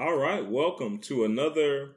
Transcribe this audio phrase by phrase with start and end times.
[0.00, 1.90] All right, welcome to another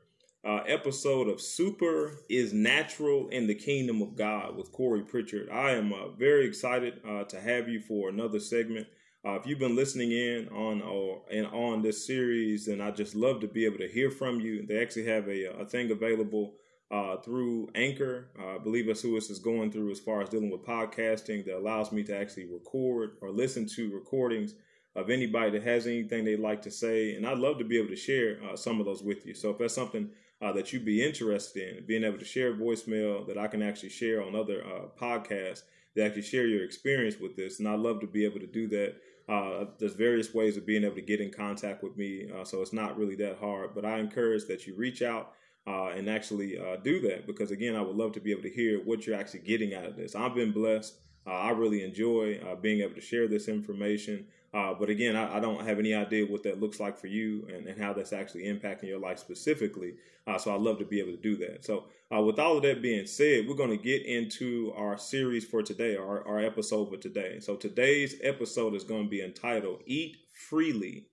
[0.44, 5.50] uh, episode of Super is Natural in the Kingdom of God with Corey Pritchard.
[5.50, 8.88] I am uh, very excited uh, to have you for another segment.
[9.26, 13.16] Uh, if you've been listening in on or and on this series, then I just
[13.16, 14.66] love to be able to hear from you.
[14.66, 16.56] They actually have a, a thing available
[16.92, 18.32] uh, through Anchor.
[18.38, 21.46] Uh, I believe that's who this is going through as far as dealing with podcasting
[21.46, 24.56] that allows me to actually record or listen to recordings
[24.96, 27.16] of anybody that has anything they'd like to say.
[27.16, 29.34] And I'd love to be able to share uh, some of those with you.
[29.34, 30.10] So if that's something
[30.42, 33.90] uh, that you'd be interested in, being able to share voicemail that I can actually
[33.90, 35.62] share on other uh, podcasts
[35.96, 37.60] that actually share your experience with this.
[37.60, 38.96] And I'd love to be able to do that.
[39.30, 42.30] Uh, there's various ways of being able to get in contact with me.
[42.30, 45.32] Uh, so it's not really that hard, but I encourage that you reach out
[45.66, 48.80] uh, and actually do that because again, I would love to be able to hear
[48.84, 50.14] what you're actually getting out of this.
[50.14, 50.96] I've been blessed.
[51.26, 54.26] I really enjoy being able to share this information.
[54.54, 57.48] Uh, but again, I, I, don't have any idea what that looks like for you
[57.52, 59.96] and, and how that's actually impacting your life specifically.
[60.28, 61.66] Uh, so I'd love to be able to do that.
[61.66, 65.64] So, with all of that being said, we're going to get into our series for
[65.64, 67.40] today, our, our episode for today.
[67.40, 71.08] So, today's episode is going to be entitled Eat Freely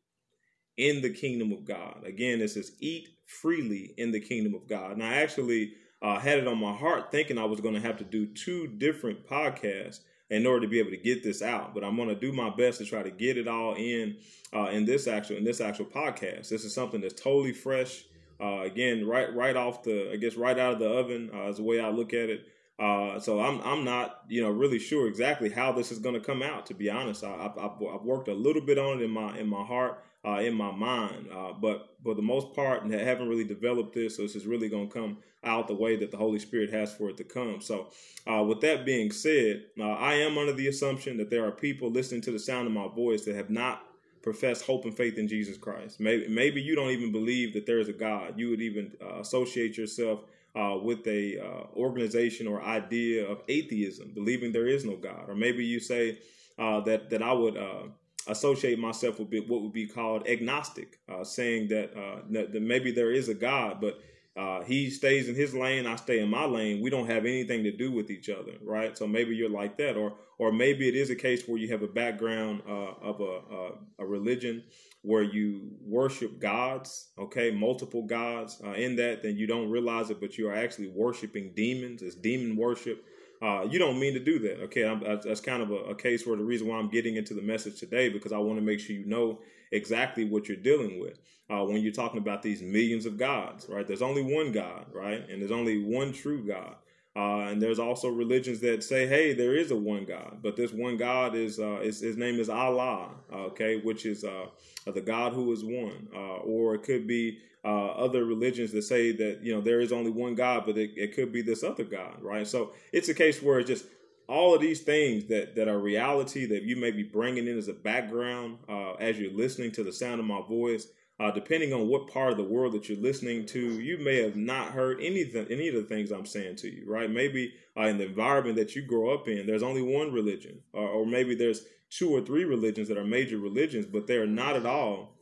[0.77, 2.03] in the Kingdom of God.
[2.05, 4.93] Again, this is Eat freely in the kingdom of God.
[4.93, 7.97] And I actually uh, had it on my heart thinking I was going to have
[7.99, 10.01] to do two different podcasts
[10.31, 11.75] in order to be able to get this out.
[11.75, 14.17] But I'm going to do my best to try to get it all in
[14.55, 16.49] uh, in this actual in this actual podcast.
[16.49, 18.05] This is something that's totally fresh.
[18.41, 21.57] Uh, again, right right off the I guess right out of the oven uh, is
[21.57, 22.47] the way I look at it.
[22.79, 26.21] Uh, so I'm I'm not you know really sure exactly how this is going to
[26.21, 26.67] come out.
[26.67, 29.47] To be honest, I, have I've worked a little bit on it in my in
[29.47, 31.29] my heart uh, in my mind.
[31.33, 34.69] Uh, but for the most part, I haven't really developed this, so this is really
[34.69, 37.61] going to come out the way that the Holy Spirit has for it to come.
[37.61, 37.89] So,
[38.31, 41.91] uh, with that being said, uh, I am under the assumption that there are people
[41.91, 43.87] listening to the sound of my voice that have not
[44.23, 45.99] professed hope and faith in Jesus Christ.
[45.99, 48.39] Maybe, maybe you don't even believe that there is a God.
[48.39, 50.21] You would even uh, associate yourself
[50.55, 55.35] uh, with a uh, organization or idea of atheism, believing there is no God, or
[55.35, 56.19] maybe you say
[56.59, 57.85] uh, that that I would uh,
[58.31, 63.13] associate myself with what would be called agnostic, uh, saying that, uh, that, maybe there
[63.13, 63.99] is a God, but
[64.37, 66.81] uh, he stays in his lane, I stay in my lane.
[66.81, 68.97] We don't have anything to do with each other, right?
[68.97, 71.83] So maybe you're like that, or or maybe it is a case where you have
[71.83, 74.63] a background uh, of a, a, a religion
[75.03, 78.59] where you worship gods, okay, multiple gods.
[78.65, 82.01] Uh, in that, then you don't realize it, but you are actually worshiping demons.
[82.01, 83.05] It's demon worship.
[83.43, 84.61] Uh, you don't mean to do that.
[84.65, 87.33] Okay, I'm, that's kind of a, a, case where the reason why I'm getting into
[87.33, 89.39] the message today because I want to make sure you know
[89.73, 91.19] exactly what you're dealing with
[91.51, 93.87] uh, when you're talking about these millions of gods, right?
[93.87, 95.27] There's only one God, right?
[95.29, 96.77] And there's only one true God.
[97.17, 100.73] Uh, and there's also religions that say, hey, there is a one God, but this
[100.73, 104.47] one God is, uh, is his name is Allah, okay, which is uh,
[104.87, 106.09] the God who is one.
[106.15, 109.93] Uh, or it could be uh, other religions that say that you know there is
[109.93, 112.47] only one God, but it, it could be this other God, right?
[112.47, 113.87] So it's a case where it's just
[114.29, 117.69] all of these things that that are reality that you may be bringing in as
[117.69, 120.87] a background uh, as you're listening to the sound of my voice.
[121.21, 124.37] Uh, depending on what part of the world that you're listening to, you may have
[124.37, 127.11] not heard any of the things I'm saying to you, right?
[127.11, 130.89] Maybe uh, in the environment that you grow up in, there's only one religion, or,
[130.89, 134.65] or maybe there's two or three religions that are major religions, but they're not at
[134.65, 135.19] all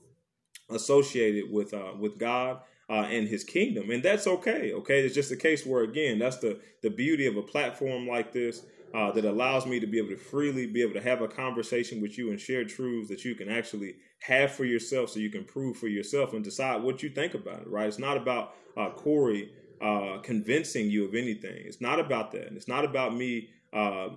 [0.70, 4.72] associated with uh, with God uh, and His kingdom, and that's okay.
[4.72, 8.32] Okay, it's just a case where again, that's the the beauty of a platform like
[8.32, 8.62] this
[8.94, 12.00] uh, that allows me to be able to freely be able to have a conversation
[12.00, 15.44] with you and share truths that you can actually have for yourself, so you can
[15.44, 17.68] prove for yourself and decide what you think about it.
[17.68, 17.86] Right?
[17.86, 19.50] It's not about uh, Corey
[19.80, 21.62] uh, convincing you of anything.
[21.66, 22.52] It's not about that.
[22.54, 24.08] It's not about me uh,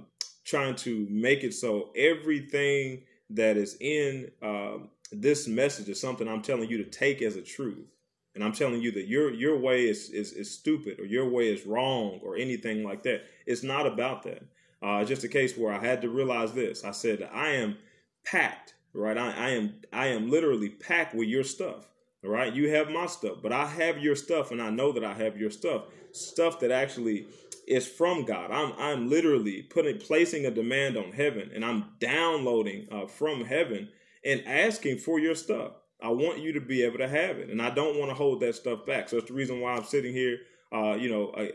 [0.46, 6.42] trying to make it so everything that is in um, this message is something I'm
[6.42, 7.88] telling you to take as a truth.
[8.34, 11.54] And I'm telling you that your your way is, is, is stupid or your way
[11.54, 13.24] is wrong or anything like that.
[13.46, 14.44] It's not about that.
[14.82, 16.84] Uh, just a case where I had to realize this.
[16.84, 17.78] I said I am
[18.26, 19.18] packed, right?
[19.18, 21.88] I, I am I am literally packed with your stuff.
[22.24, 25.14] Right, you have my stuff, but I have your stuff, and I know that I
[25.16, 25.86] have your stuff.
[26.12, 27.26] Stuff that actually
[27.68, 28.52] is from God.
[28.52, 33.90] I'm I'm literally putting placing a demand on heaven, and I'm downloading uh, from heaven
[34.24, 35.72] and asking for your stuff.
[36.02, 38.42] I want you to be able to have it, and I don't want to hold
[38.42, 39.10] that stuff back.
[39.10, 40.38] So that's the reason why I'm sitting here,
[40.74, 41.48] uh, you know, uh,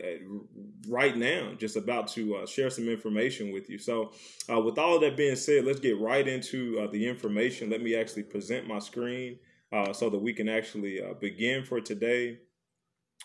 [0.87, 3.79] right now, just about to uh, share some information with you.
[3.79, 4.11] So,
[4.47, 7.69] uh, with all that being said, let's get right into uh, the information.
[7.69, 9.39] Let me actually present my screen
[9.71, 12.39] uh, so that we can actually begin for today.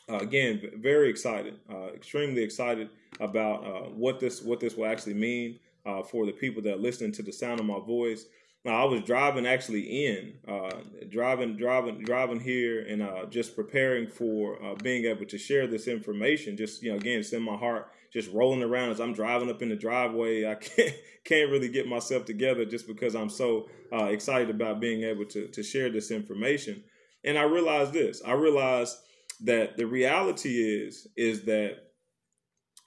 [0.09, 1.59] again, very excited,
[1.95, 2.89] extremely excited
[3.21, 5.61] about what this what this will actually mean
[6.09, 8.25] for the people that are listening to the sound of my voice.
[8.65, 10.71] I was driving actually in, uh,
[11.09, 15.89] driving, driving, driving here, and uh, just preparing for uh, being able to share this
[15.89, 16.57] information.
[16.57, 17.91] Just you know, again, it's in my heart.
[18.13, 20.47] Just rolling around as I'm driving up in the driveway.
[20.47, 20.95] I can't
[21.25, 25.49] can't really get myself together just because I'm so uh, excited about being able to
[25.49, 26.85] to share this information.
[27.25, 28.23] And I realized this.
[28.25, 28.97] I realized
[29.41, 31.79] that the reality is is that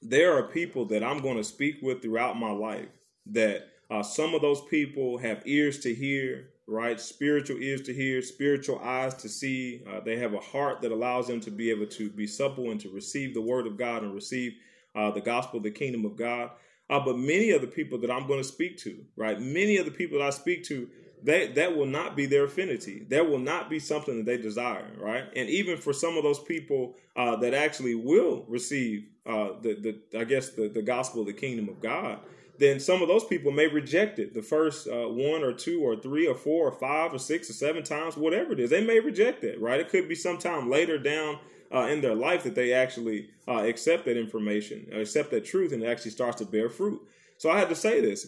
[0.02, 2.88] there are people that I'm going to speak with throughout my life
[3.28, 7.00] that uh, some of those people have ears to hear, right?
[7.00, 9.84] Spiritual ears to hear, spiritual eyes to see.
[9.88, 12.80] Uh, they have a heart that allows them to be able to be supple and
[12.82, 14.54] to receive the word of God and receive
[14.96, 16.52] uh, the gospel, of the kingdom of God.
[16.90, 19.40] Uh, but many of the people that I'm going to speak to, right?
[19.40, 20.88] Many of the people that I speak to,
[21.24, 23.06] they, that will not be their affinity.
[23.10, 25.24] That will not be something that they desire, right?
[25.36, 30.20] And even for some of those people uh, that actually will receive uh, the, the,
[30.20, 32.20] I guess the, the gospel, of the kingdom of God,
[32.60, 35.96] then some of those people may reject it the first uh, one or two or
[35.96, 38.70] three or four or five or six or seven times, whatever it is.
[38.70, 39.80] They may reject it, right?
[39.80, 41.40] It could be sometime later down
[41.74, 45.84] uh, in their life that they actually uh, accept that information, accept that truth, and
[45.84, 47.02] it actually starts to bear fruit.
[47.38, 48.28] So I had to say this: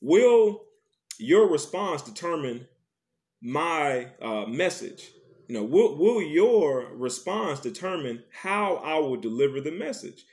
[0.00, 0.62] Will
[1.18, 2.66] your response determine
[3.42, 5.10] my uh, message?
[5.48, 10.24] You know, will, will your response determine how I will deliver the message?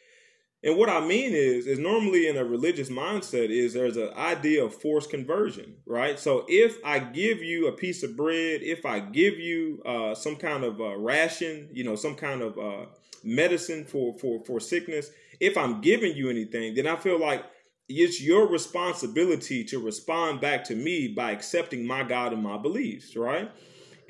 [0.66, 4.66] And what I mean is, is normally in a religious mindset is there's an idea
[4.66, 6.20] of forced conversion, right?
[6.20, 10.36] So if I give you a piece of bread, if I give you uh, some
[10.36, 12.86] kind of uh, ration, you know, some kind of uh,
[13.24, 17.46] medicine for for for sickness, if I'm giving you anything, then I feel like
[17.88, 23.16] it's your responsibility to respond back to me by accepting my God and my beliefs,
[23.16, 23.52] right?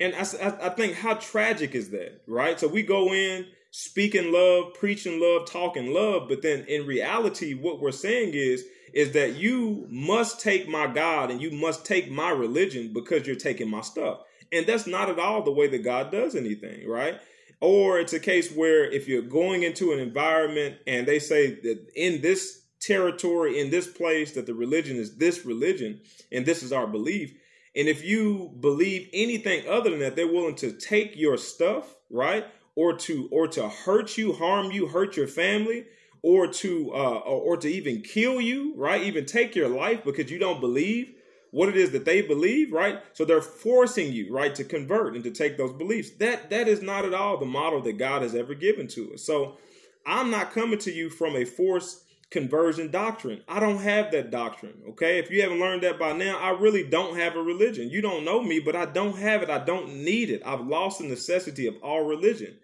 [0.00, 0.20] And I,
[0.66, 2.58] I think how tragic is that, right?
[2.58, 3.46] So we go in
[3.78, 6.30] speaking love, preaching love, talking love.
[6.30, 8.64] But then in reality, what we're saying is,
[8.94, 13.36] is that you must take my God and you must take my religion because you're
[13.36, 14.20] taking my stuff.
[14.50, 17.20] And that's not at all the way that God does anything, right?
[17.60, 21.86] Or it's a case where if you're going into an environment and they say that
[21.94, 26.00] in this territory, in this place, that the religion is this religion
[26.32, 27.34] and this is our belief.
[27.74, 32.46] And if you believe anything other than that, they're willing to take your stuff, right?
[32.76, 35.86] Or to or to hurt you, harm you, hurt your family,
[36.22, 39.02] or to uh, or, to even kill you, right?
[39.02, 41.12] Even take your life because you don't believe
[41.50, 43.00] what it is that they believe, right?
[43.14, 46.10] So they're forcing you, right, to convert and to take those beliefs.
[46.18, 49.22] That that is not at all the model that God has ever given to us.
[49.22, 49.56] So
[50.04, 53.40] I'm not coming to you from a forced conversion doctrine.
[53.48, 54.82] I don't have that doctrine.
[54.90, 55.18] Okay.
[55.18, 57.88] If you haven't learned that by now, I really don't have a religion.
[57.88, 59.48] You don't know me, but I don't have it.
[59.48, 60.42] I don't need it.
[60.44, 62.56] I've lost the necessity of all religion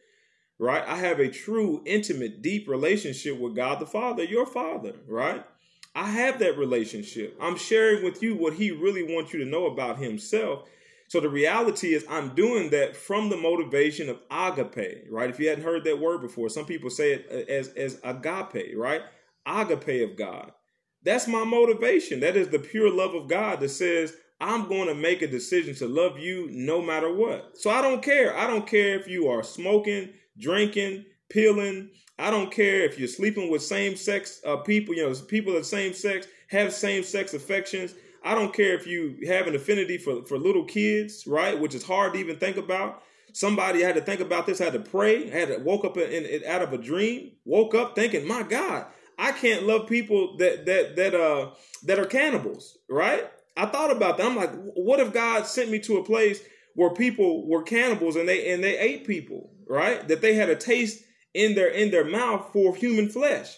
[0.59, 0.85] right?
[0.87, 5.45] I have a true, intimate, deep relationship with God the Father, your Father, right?
[5.95, 7.37] I have that relationship.
[7.41, 10.69] I'm sharing with you what He really wants you to know about Himself.
[11.09, 15.29] So the reality is, I'm doing that from the motivation of agape, right?
[15.29, 18.75] If you hadn't heard that word before, some people say it uh, as, as agape,
[18.75, 19.03] right?
[19.45, 20.53] Agape of God.
[21.03, 22.21] That's my motivation.
[22.21, 25.75] That is the pure love of God that says, I'm going to make a decision
[25.77, 27.59] to love you no matter what.
[27.59, 28.37] So I don't care.
[28.37, 31.91] I don't care if you are smoking, drinking, peeling.
[32.19, 35.67] I don't care if you're sleeping with same sex uh, people, you know, people of
[35.67, 37.95] same sex have same sex affections.
[38.25, 41.59] I don't care if you have an affinity for, for little kids, right?
[41.59, 43.03] Which is hard to even think about.
[43.33, 46.45] Somebody had to think about this, had to pray, had to woke up in, in,
[46.47, 48.87] out of a dream, woke up thinking, my God,
[49.19, 51.51] I can't love people that that that uh
[51.85, 53.31] that are cannibals, right?
[53.57, 54.27] I thought about that.
[54.27, 56.41] I'm like, what if God sent me to a place
[56.75, 60.07] where people were cannibals and they and they ate people, right?
[60.09, 61.03] That they had a taste
[61.35, 63.57] in their in their mouth for human flesh.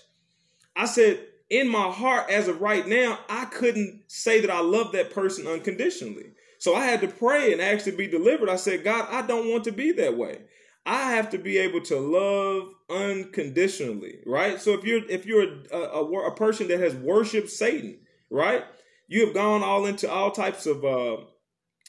[0.76, 1.20] I said,
[1.50, 5.46] in my heart, as of right now, I couldn't say that I love that person
[5.46, 6.32] unconditionally.
[6.58, 8.48] So I had to pray and actually be delivered.
[8.48, 10.40] I said, God, I don't want to be that way.
[10.86, 14.60] I have to be able to love unconditionally, right?
[14.60, 17.98] So if you're if you're a, a, a person that has worshipped Satan,
[18.30, 18.64] right?
[19.06, 21.24] You have gone all into all types of uh,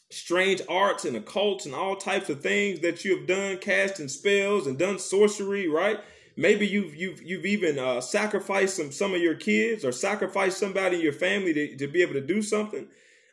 [0.09, 4.67] strange arts and occults and all types of things that you have done, casting spells
[4.67, 5.99] and done sorcery, right?
[6.37, 10.97] Maybe you've you've you've even uh, sacrificed some some of your kids or sacrificed somebody
[10.97, 12.87] in your family to, to be able to do something.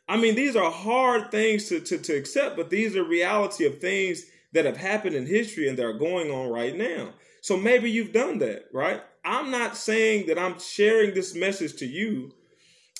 [0.07, 3.79] I mean, these are hard things to, to, to accept, but these are reality of
[3.79, 7.13] things that have happened in history and that are going on right now.
[7.41, 9.01] So maybe you've done that, right?
[9.25, 12.33] I'm not saying that I'm sharing this message to you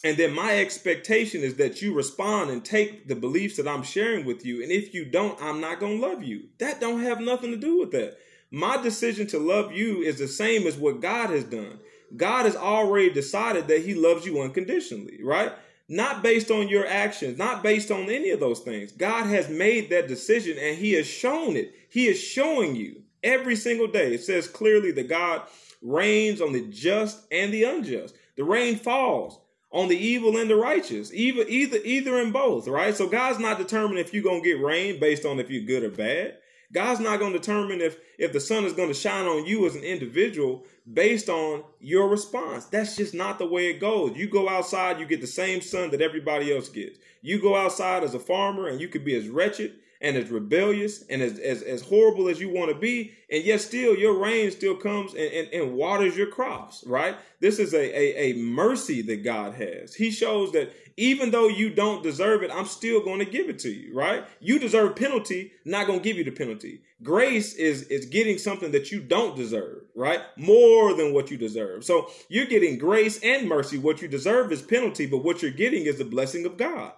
[0.03, 4.25] and then my expectation is that you respond and take the beliefs that I'm sharing
[4.25, 4.61] with you.
[4.61, 6.49] And if you don't, I'm not going to love you.
[6.59, 8.17] That don't have nothing to do with that.
[8.51, 11.79] My decision to love you is the same as what God has done.
[12.15, 15.53] God has already decided that he loves you unconditionally, right?
[15.89, 18.91] not based on your actions, not based on any of those things.
[18.91, 21.73] God has made that decision and He has shown it.
[21.89, 24.13] He is showing you every single day.
[24.13, 25.43] It says clearly that God
[25.81, 28.15] rains on the just and the unjust.
[28.37, 29.39] The rain falls
[29.73, 32.95] on the evil and the righteous, either either either in both, right?
[32.95, 35.89] So God's not determining if you're gonna get rain based on if you're good or
[35.89, 36.37] bad.
[36.71, 39.83] God's not to determine if if the sun is to shine on you as an
[39.83, 42.65] individual based on your response.
[42.65, 44.15] That's just not the way it goes.
[44.15, 46.99] You go outside, you get the same sun that everybody else gets.
[47.21, 49.73] You go outside as a farmer and you could be as wretched
[50.03, 53.61] and as rebellious and as, as, as horrible as you want to be, and yet
[53.61, 57.15] still your rain still comes and, and, and waters your crops, right?
[57.39, 59.95] This is a, a, a mercy that God has.
[59.95, 63.59] He shows that even though you don't deserve it, I'm still going to give it
[63.59, 64.25] to you, right?
[64.41, 66.81] You deserve penalty, not going to give you the penalty.
[67.01, 70.19] Grace is is getting something that you don't deserve, right?
[70.37, 71.83] More than what you deserve.
[71.83, 73.77] So you're getting grace and mercy.
[73.77, 76.91] What you deserve is penalty, but what you're getting is the blessing of God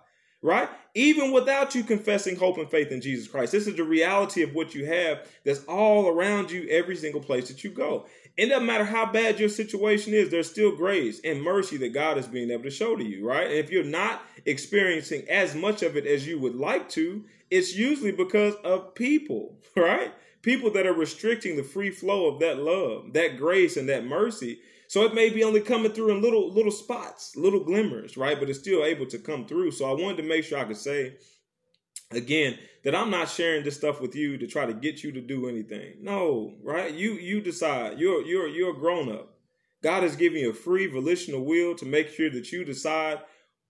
[0.45, 0.69] right?
[0.93, 3.51] Even without you confessing hope and faith in Jesus Christ.
[3.51, 7.47] This is the reality of what you have that's all around you every single place
[7.47, 8.05] that you go.
[8.37, 12.17] It doesn't matter how bad your situation is, there's still grace and mercy that God
[12.17, 13.47] is being able to show to you, right?
[13.47, 17.75] And if you're not experiencing as much of it as you would like to, it's
[17.75, 20.13] usually because of people, right?
[20.41, 24.59] People that are restricting the free flow of that love, that grace, and that mercy
[24.87, 28.39] so it may be only coming through in little little spots, little glimmers, right?
[28.39, 29.71] But it's still able to come through.
[29.71, 31.17] So I wanted to make sure I could say
[32.11, 35.21] again that I'm not sharing this stuff with you to try to get you to
[35.21, 35.95] do anything.
[36.01, 36.93] No, right?
[36.93, 37.99] You you decide.
[37.99, 39.31] You're you're you're a grown up.
[39.81, 43.19] God has given you a free volitional will to make sure that you decide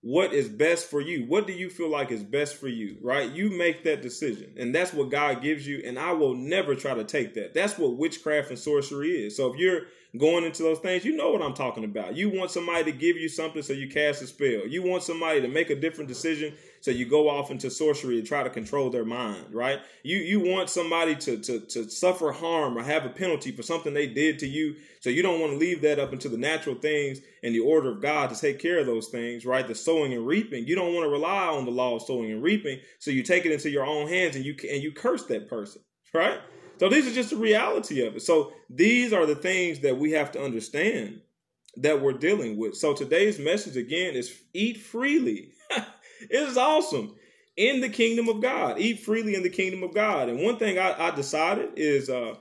[0.06, 1.26] what is best for you.
[1.26, 3.28] What do you feel like is best for you, right?
[3.32, 4.52] You make that decision.
[4.56, 5.82] And that's what God gives you.
[5.84, 7.56] And I will never try to take that.
[7.56, 9.36] That's what witchcraft and sorcery is.
[9.36, 9.82] So if you're
[10.16, 12.16] going into those things, you know what I'm talking about.
[12.16, 14.68] You want somebody to give you something so you cast a spell.
[14.68, 16.54] You want somebody to make a different decision
[16.86, 19.80] so you go off into sorcery and try to control their mind, right?
[20.04, 23.92] You you want somebody to to to suffer harm or have a penalty for something
[23.92, 26.76] they did to you, so you don't want to leave that up into the natural
[26.76, 29.68] things and the order of God to take care of those things, right?
[29.68, 30.68] The sowing and reaping.
[30.68, 33.48] You don't want to rely on the law of sowing and reaping, so you take
[33.48, 35.82] it into your own hands and you and you curse that person,
[36.14, 36.40] right?
[36.80, 38.22] So these are just the reality of it.
[38.22, 41.22] So these are the things that we have to understand
[41.78, 42.76] that we're dealing with.
[42.76, 45.50] So today's message again is eat freely.
[46.30, 47.16] It is awesome
[47.58, 48.80] in the kingdom of God.
[48.80, 50.30] Eat freely in the kingdom of God.
[50.30, 52.36] And one thing I, I decided is uh,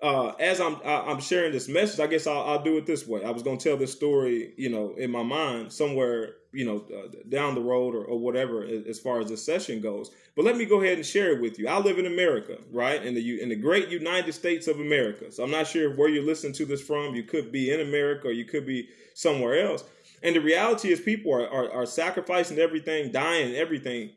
[0.00, 3.06] uh, as I'm I, am sharing this message, I guess I'll, I'll, do it this
[3.06, 3.24] way.
[3.24, 6.84] I was going to tell this story, you know, in my mind somewhere, you know,
[6.96, 10.10] uh, down the road or, or whatever, as far as the session goes.
[10.36, 11.66] But let me go ahead and share it with you.
[11.66, 15.32] I live in America, right, in the in the great United States of America.
[15.32, 17.16] So I'm not sure where you're listening to this from.
[17.16, 19.82] You could be in America, or you could be somewhere else.
[20.22, 24.10] And the reality is, people are, are, are sacrificing everything, dying everything,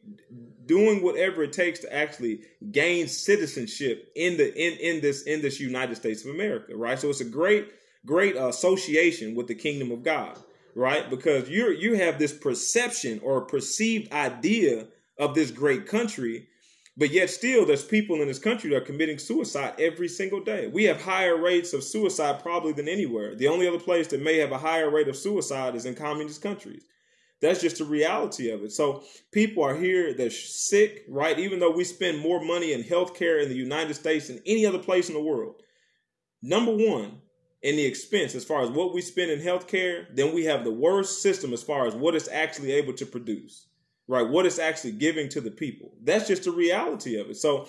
[0.66, 2.42] doing whatever it takes to actually
[2.72, 7.00] gain citizenship in the in in this in this United States of America, right?
[7.00, 7.72] So it's a great
[8.06, 10.40] great association with the kingdom of God,
[10.76, 11.10] right?
[11.10, 16.48] Because you're you have this perception or perceived idea of this great country,
[16.98, 20.68] but yet still there's people in this country that are committing suicide every single day.
[20.68, 23.36] We have higher rates of suicide probably than anywhere.
[23.36, 26.42] The only other place that may have a higher rate of suicide is in communist
[26.42, 26.84] countries.
[27.42, 28.72] That's just the reality of it.
[28.72, 31.40] So people are here, they're sick, right?
[31.40, 34.78] Even though we spend more money in healthcare in the United States than any other
[34.78, 35.56] place in the world.
[36.44, 37.22] Number one,
[37.64, 40.72] in the expense as far as what we spend in healthcare, then we have the
[40.72, 43.68] worst system as far as what it's actually able to produce,
[44.12, 44.28] right?
[44.28, 45.94] What it's actually giving to the people.
[46.04, 47.38] That's just the reality of it.
[47.38, 47.68] So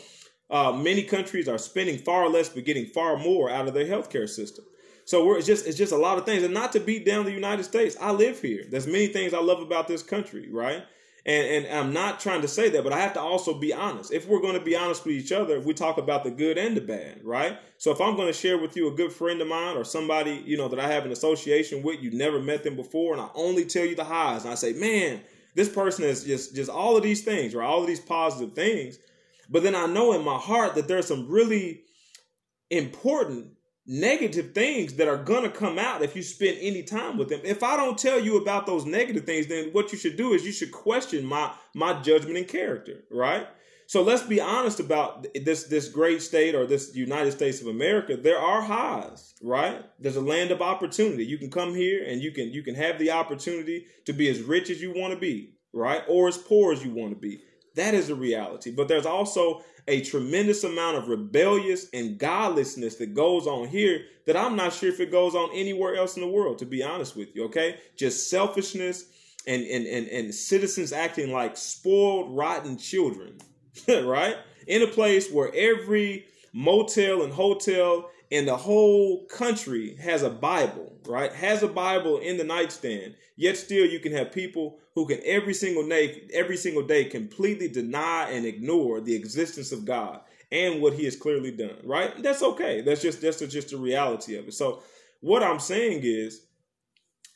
[0.51, 4.29] uh, many countries are spending far less but getting far more out of their healthcare
[4.29, 4.65] system.
[5.05, 7.33] So it's just it's just a lot of things, and not to beat down the
[7.33, 7.97] United States.
[8.01, 8.65] I live here.
[8.69, 10.85] There's many things I love about this country, right?
[11.25, 14.13] And and I'm not trying to say that, but I have to also be honest.
[14.13, 16.77] If we're going to be honest with each other, we talk about the good and
[16.77, 17.59] the bad, right?
[17.79, 20.43] So if I'm going to share with you a good friend of mine or somebody
[20.45, 23.29] you know that I have an association with, you've never met them before, and I
[23.35, 25.21] only tell you the highs, and I say, man,
[25.55, 27.67] this person is just just all of these things, right?
[27.67, 28.99] All of these positive things.
[29.49, 31.83] But then I know in my heart that there's some really
[32.71, 33.49] important
[33.87, 37.41] negative things that are to come out if you spend any time with them.
[37.43, 40.47] If I don't tell you about those negative things, then what you should do is
[40.47, 43.47] you should question my my judgment and character, right?
[43.93, 48.17] So let's be honest about this this great state or this United States of America.
[48.17, 49.85] There are highs, right?
[49.99, 51.27] There's a land of opportunity.
[51.27, 54.41] You can come here and you can you can have the opportunity to be as
[54.41, 56.03] rich as you want to be, right?
[56.09, 57.43] Or as poor as you want to be.
[57.75, 58.71] That is a reality.
[58.71, 64.39] But there's also a tremendous amount of rebellious and godlessness that goes on here that
[64.39, 67.15] I'm not sure if it goes on anywhere else in the world, to be honest
[67.15, 67.77] with you, okay?
[67.99, 69.05] Just selfishness
[69.47, 73.37] and, and, and, and citizens acting like spoiled, rotten children,
[73.89, 74.37] right?
[74.67, 80.99] In a place where every motel and hotel in the whole country has a Bible,
[81.07, 81.33] right?
[81.33, 83.15] Has a Bible in the nightstand.
[83.37, 87.69] Yet still you can have people who can every single day every single day completely
[87.69, 92.23] deny and ignore the existence of God and what he has clearly done, right?
[92.23, 92.83] That's okay.
[92.83, 94.55] That's just that's just the reality of it.
[94.55, 94.83] So
[95.21, 96.47] what I'm saying is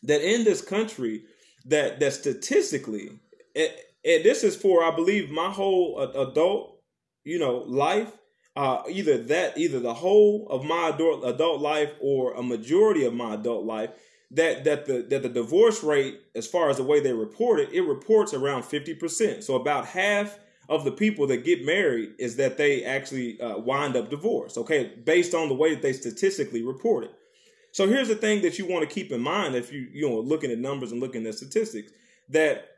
[0.03, 1.25] that in this country
[1.67, 3.11] that that statistically
[3.55, 3.69] eh,
[4.07, 6.81] and, this is for I believe my whole adult,
[7.25, 8.13] you know, life
[8.57, 13.13] uh, either that, either the whole of my adult adult life or a majority of
[13.13, 13.91] my adult life,
[14.31, 17.73] that that the that the divorce rate, as far as the way they report it,
[17.73, 19.45] it reports around fifty percent.
[19.45, 23.95] So about half of the people that get married is that they actually uh, wind
[23.95, 24.57] up divorced.
[24.57, 27.15] Okay, based on the way that they statistically report it.
[27.73, 30.19] So here's the thing that you want to keep in mind if you you know
[30.19, 31.93] looking at numbers and looking at statistics
[32.31, 32.76] that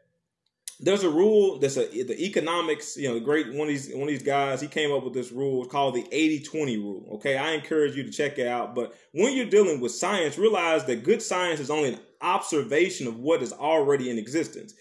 [0.80, 4.02] there's a rule that's a the economics you know the great one of these one
[4.02, 7.36] of these guys he came up with this rule called the 80-20 rule okay?
[7.36, 11.04] I encourage you to check it out but when you're dealing with science realize that
[11.04, 14.74] good science is only an observation of what is already in existence.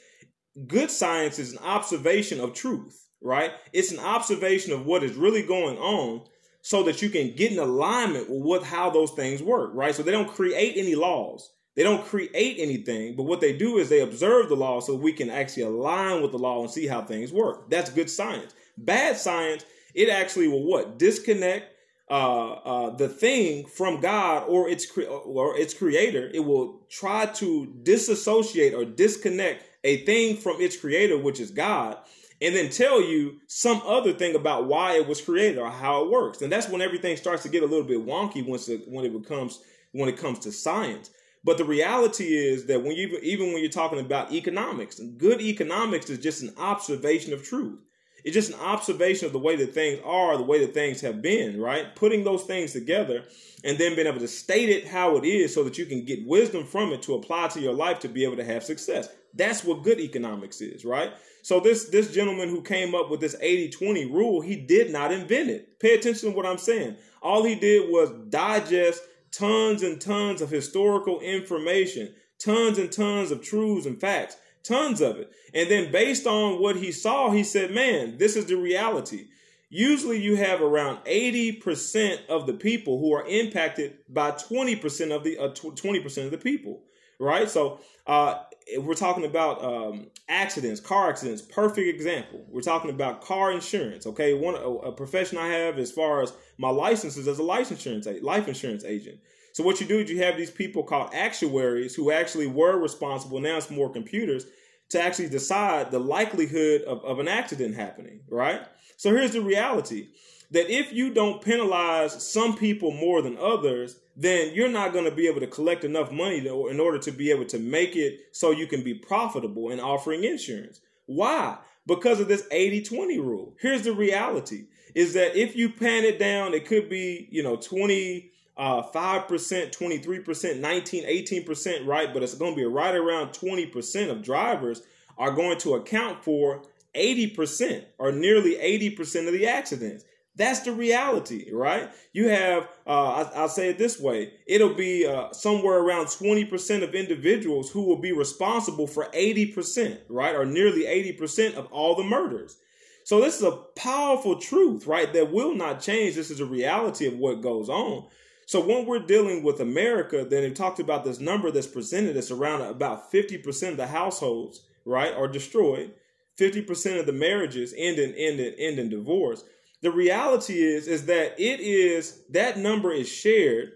[0.66, 3.52] Good science is an observation of truth right?
[3.74, 6.26] It's an observation of what is really going on
[6.62, 9.96] so that you can get in alignment with what how those things work right?
[9.96, 13.88] So they don't create any laws they don't create anything, but what they do is
[13.88, 17.04] they observe the law so we can actually align with the law and see how
[17.04, 17.70] things work.
[17.70, 18.56] That's good science.
[18.80, 20.98] Bad science, it actually will what?
[20.98, 21.72] Disconnect
[22.10, 26.32] uh, uh, the thing from God or its cre- or its creator.
[26.34, 32.00] It will try to disassociate or disconnect a thing from its creator, which is God,
[32.42, 36.10] and then tell you some other thing about why it was created or how it
[36.10, 36.42] works.
[36.42, 39.14] And that's when everything starts to get a little bit wonky once it, when it
[39.14, 39.60] becomes
[39.92, 41.12] when it comes to science.
[41.48, 46.10] But the reality is that when you even when you're talking about economics, good economics
[46.10, 47.80] is just an observation of truth.
[48.26, 51.22] It's just an observation of the way that things are, the way that things have
[51.22, 51.96] been, right?
[51.96, 53.24] Putting those things together
[53.64, 56.28] and then being able to state it how it is so that you can get
[56.28, 59.08] wisdom from it to apply to your life to be able to have success.
[59.34, 61.14] That's what good economics is, right?
[61.44, 65.50] So this this gentleman who came up with this 80-20 rule, he did not invent
[65.50, 65.80] it.
[65.80, 66.98] Pay attention to what I'm saying.
[67.22, 69.02] All he did was digest
[69.38, 75.18] tons and tons of historical information, tons and tons of truths and facts, tons of
[75.18, 75.32] it.
[75.54, 79.28] And then based on what he saw, he said, man, this is the reality.
[79.70, 85.38] Usually you have around 80% of the people who are impacted by 20% of the
[85.38, 86.84] uh, 20% of the people,
[87.20, 87.50] right?
[87.50, 88.44] So, uh,
[88.80, 91.42] we're talking about um, accidents, car accidents.
[91.42, 92.46] Perfect example.
[92.50, 94.06] We're talking about car insurance.
[94.06, 97.72] Okay, one a, a profession I have as far as my licenses as a life
[97.72, 99.20] insurance life insurance agent.
[99.54, 103.40] So what you do is you have these people called actuaries who actually were responsible.
[103.40, 104.46] Now it's more computers
[104.90, 108.22] to actually decide the likelihood of, of an accident happening.
[108.30, 108.62] Right.
[108.98, 110.10] So here's the reality
[110.52, 115.12] that if you don't penalize some people more than others, then you're not going to
[115.12, 118.20] be able to collect enough money to, in order to be able to make it
[118.32, 120.82] so you can be profitable in offering insurance.
[121.06, 121.58] Why?
[121.86, 123.56] Because of this 80-20 rule.
[123.62, 127.56] Here's the reality is that if you pan it down, it could be, you know,
[127.56, 132.12] 20, uh, 5%, 23%, 19, 18%, right?
[132.12, 134.82] But it's going to be right around 20% of drivers
[135.20, 136.64] are going to account for
[136.96, 140.04] 80% or nearly 80% of the accidents.
[140.38, 141.90] That's the reality, right?
[142.14, 146.84] You have, uh, I, will say it this way it'll be uh, somewhere around 20%
[146.84, 150.36] of individuals who will be responsible for 80%, right?
[150.36, 152.58] Or nearly 80% of all the murders.
[153.04, 155.12] So this is a powerful truth, right?
[155.12, 156.14] That will not change.
[156.14, 158.06] This is a reality of what goes on.
[158.46, 162.16] So when we're dealing with America, then it talked about this number that's presented.
[162.16, 165.94] It's around about 50% of the households, right, are destroyed.
[166.38, 169.44] 50% of the marriages end in end in end in divorce
[169.82, 173.72] the reality is is that it is that number is shared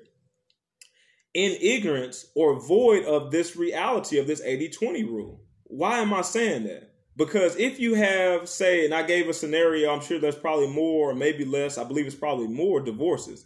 [1.33, 5.41] in ignorance or void of this reality of this 80-20 rule.
[5.63, 6.91] Why am I saying that?
[7.15, 11.11] Because if you have, say, and I gave a scenario, I'm sure there's probably more
[11.11, 13.45] or maybe less, I believe it's probably more divorces.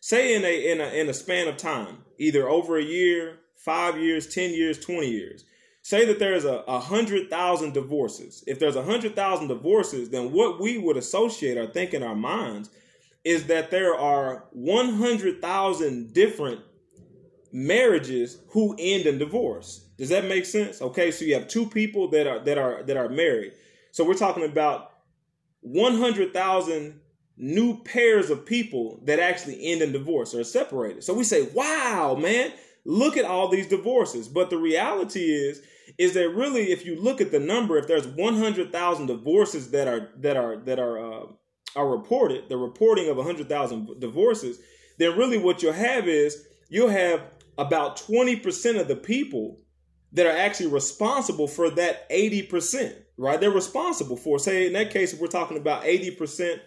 [0.00, 3.98] Say in a in a in a span of time, either over a year, five
[3.98, 5.44] years, ten years, twenty years
[5.84, 8.42] say that there's a, a hundred thousand divorces.
[8.46, 12.14] If there's a hundred thousand divorces, then what we would associate or think in our
[12.14, 12.70] minds
[13.22, 16.60] is that there are 100,000 different
[17.52, 19.84] marriages who end in divorce.
[19.98, 20.80] Does that make sense?
[20.80, 23.52] Okay, so you have two people that are that are that are married.
[23.92, 24.90] So we're talking about
[25.60, 27.00] 100,000
[27.36, 31.04] new pairs of people that actually end in divorce or separated.
[31.04, 32.52] So we say, "Wow, man,
[32.86, 35.62] look at all these divorces." But the reality is
[35.98, 40.10] is that really, if you look at the number, if there's 100,000 divorces that are
[40.18, 41.26] that are that are uh,
[41.76, 44.58] are reported, the reporting of 100,000 divorces,
[44.98, 47.22] then really what you'll have is you'll have
[47.58, 49.60] about 20% of the people
[50.12, 53.40] that are actually responsible for that 80%, right?
[53.40, 56.60] They're responsible for, say, in that case, if we're talking about 80%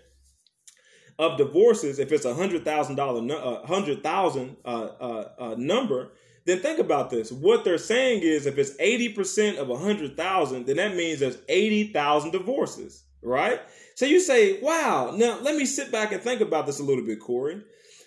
[1.20, 6.12] of divorces, if it's a hundred thousand dollar, uh, hundred thousand uh, uh, uh, number,
[6.48, 7.32] then think about this.
[7.32, 11.20] What they're saying is, if it's eighty percent of a hundred thousand, then that means
[11.20, 13.62] there's eighty thousand divorces, right?
[13.96, 17.06] So you say, "Wow!" Now let me sit back and think about this a little
[17.06, 17.62] bit, Corey.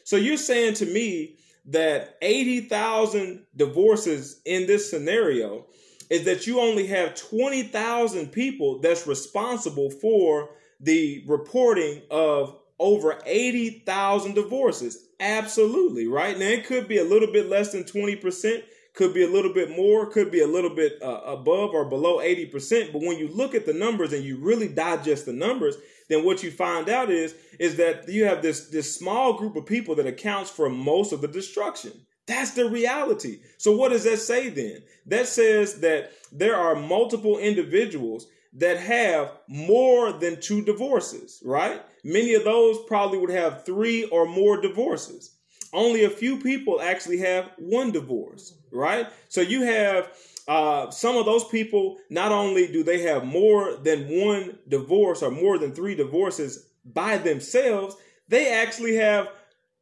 [0.04, 5.66] So you're saying to me that eighty thousand divorces in this scenario
[6.08, 10.48] is that you only have twenty thousand people that's responsible for
[10.80, 15.06] the reporting of over 80,000 divorces.
[15.20, 16.36] Absolutely, right?
[16.36, 18.62] Now, it could be a little bit less than 20%,
[18.94, 22.18] could be a little bit more, could be a little bit uh, above or below
[22.18, 22.92] 80%.
[22.92, 25.76] But when you look at the numbers and you really digest the numbers,
[26.08, 29.66] then what you find out is, is that you have this, this small group of
[29.66, 31.92] people that accounts for most of the destruction.
[32.26, 33.40] That's the reality.
[33.58, 34.82] So, what does that say then?
[35.06, 41.80] That says that there are multiple individuals that have more than two divorces, right?
[42.02, 45.36] Many of those probably would have three or more divorces.
[45.72, 49.06] Only a few people actually have one divorce, right?
[49.28, 50.10] So you have
[50.48, 55.30] uh, some of those people, not only do they have more than one divorce or
[55.30, 57.96] more than three divorces by themselves,
[58.28, 59.28] they actually have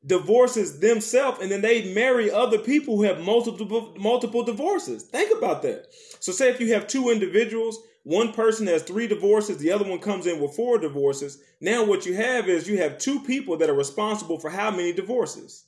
[0.06, 5.02] divorces themselves and then they marry other people who have multiple multiple divorces.
[5.04, 5.86] Think about that.
[6.20, 9.98] So say if you have two individuals one person has three divorces, the other one
[9.98, 11.42] comes in with four divorces.
[11.60, 14.92] Now, what you have is you have two people that are responsible for how many
[14.92, 15.64] divorces?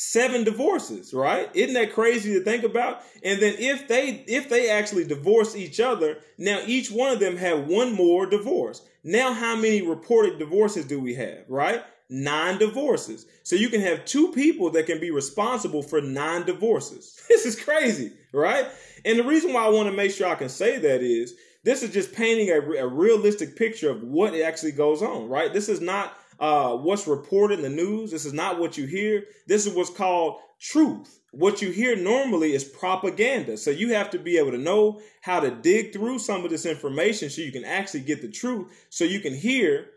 [0.00, 1.50] Seven divorces, right?
[1.54, 3.02] Isn't that crazy to think about?
[3.24, 7.36] And then if they if they actually divorce each other, now each one of them
[7.36, 8.82] have one more divorce.
[9.02, 11.82] Now, how many reported divorces do we have, right?
[12.08, 13.26] Nine divorces.
[13.42, 17.20] So you can have two people that can be responsible for nine divorces.
[17.28, 18.66] This is crazy, right?
[19.04, 21.34] And the reason why I want to make sure I can say that is
[21.64, 25.52] this is just painting a, a realistic picture of what actually goes on, right?
[25.52, 28.10] This is not uh, what's reported in the news.
[28.10, 29.24] This is not what you hear.
[29.46, 31.20] This is what's called truth.
[31.32, 33.56] What you hear normally is propaganda.
[33.56, 36.64] So you have to be able to know how to dig through some of this
[36.64, 39.90] information so you can actually get the truth, so you can hear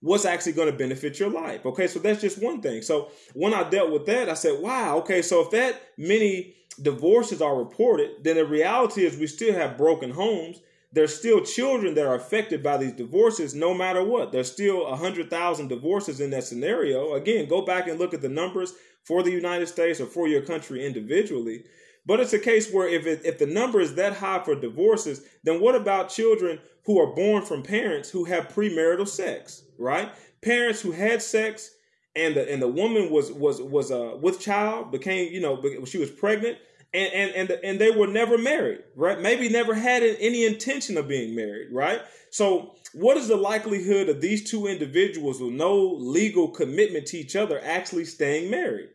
[0.00, 1.66] what's actually going to benefit your life.
[1.66, 2.82] Okay, so that's just one thing.
[2.82, 7.42] So when I dealt with that, I said, wow, okay, so if that many divorces
[7.42, 10.60] are reported, then the reality is we still have broken homes.
[10.92, 14.32] There's still children that are affected by these divorces no matter what.
[14.32, 17.14] There's still 100,000 divorces in that scenario.
[17.14, 18.72] Again, go back and look at the numbers
[19.04, 21.64] for the United States or for your country individually.
[22.06, 25.22] But it's a case where if it, if the number is that high for divorces,
[25.44, 30.10] then what about children who are born from parents who have premarital sex, right?
[30.40, 31.72] Parents who had sex
[32.16, 35.98] and the and the woman was was was uh with child became you know she
[35.98, 36.58] was pregnant
[36.94, 39.20] and and and, and they were never married, right?
[39.20, 42.00] Maybe never had any intention of being married, right?
[42.30, 47.36] So, what is the likelihood of these two individuals with no legal commitment to each
[47.36, 48.88] other actually staying married?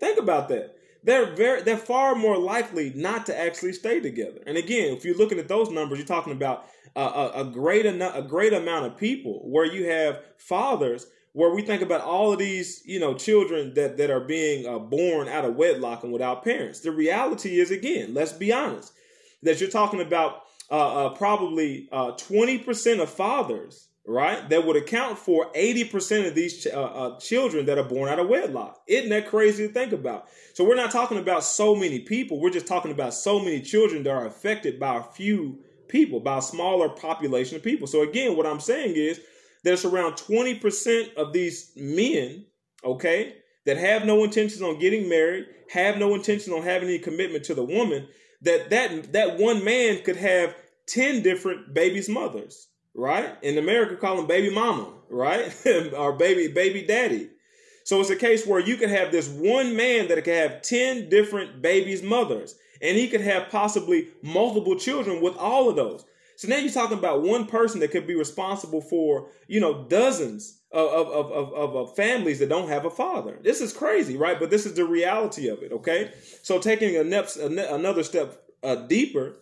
[0.00, 0.76] Think about that.
[1.02, 4.40] They're very they're far more likely not to actually stay together.
[4.46, 7.86] And again, if you're looking at those numbers, you're talking about a, a, a great
[7.86, 12.38] a great amount of people where you have fathers where we think about all of
[12.38, 16.42] these, you know, children that that are being uh, born out of wedlock and without
[16.42, 16.80] parents.
[16.80, 18.94] The reality is, again, let's be honest,
[19.42, 24.76] that you're talking about uh, uh, probably uh, twenty percent of fathers, right, that would
[24.76, 28.30] account for eighty percent of these ch- uh, uh, children that are born out of
[28.30, 28.80] wedlock.
[28.88, 30.28] Isn't that crazy to think about?
[30.54, 32.40] So we're not talking about so many people.
[32.40, 36.38] We're just talking about so many children that are affected by a few people, by
[36.38, 37.86] a smaller population of people.
[37.86, 39.20] So again, what I'm saying is
[39.66, 42.44] there's around 20% of these men,
[42.84, 47.42] okay, that have no intentions on getting married, have no intention on having any commitment
[47.44, 48.06] to the woman,
[48.42, 50.54] that that that one man could have
[50.86, 53.36] 10 different babies' mothers, right?
[53.42, 55.52] In America, call them baby mama, right?
[55.96, 57.30] or baby baby daddy.
[57.82, 61.08] So it's a case where you could have this one man that could have 10
[61.08, 66.04] different babies' mothers, and he could have possibly multiple children with all of those.
[66.36, 70.60] So now you're talking about one person that could be responsible for, you know, dozens
[70.70, 73.38] of, of, of, of, families that don't have a father.
[73.42, 74.38] This is crazy, right?
[74.38, 76.12] But this is the reality of it, okay?
[76.42, 79.36] So taking a next, another step uh, deeper,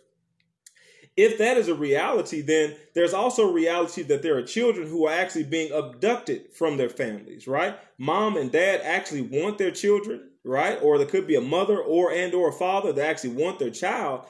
[1.16, 5.06] if that is a reality, then there's also a reality that there are children who
[5.06, 7.76] are actually being abducted from their families, right?
[7.98, 10.78] Mom and dad actually want their children, right?
[10.82, 13.70] Or there could be a mother or and or a father that actually want their
[13.70, 14.22] child,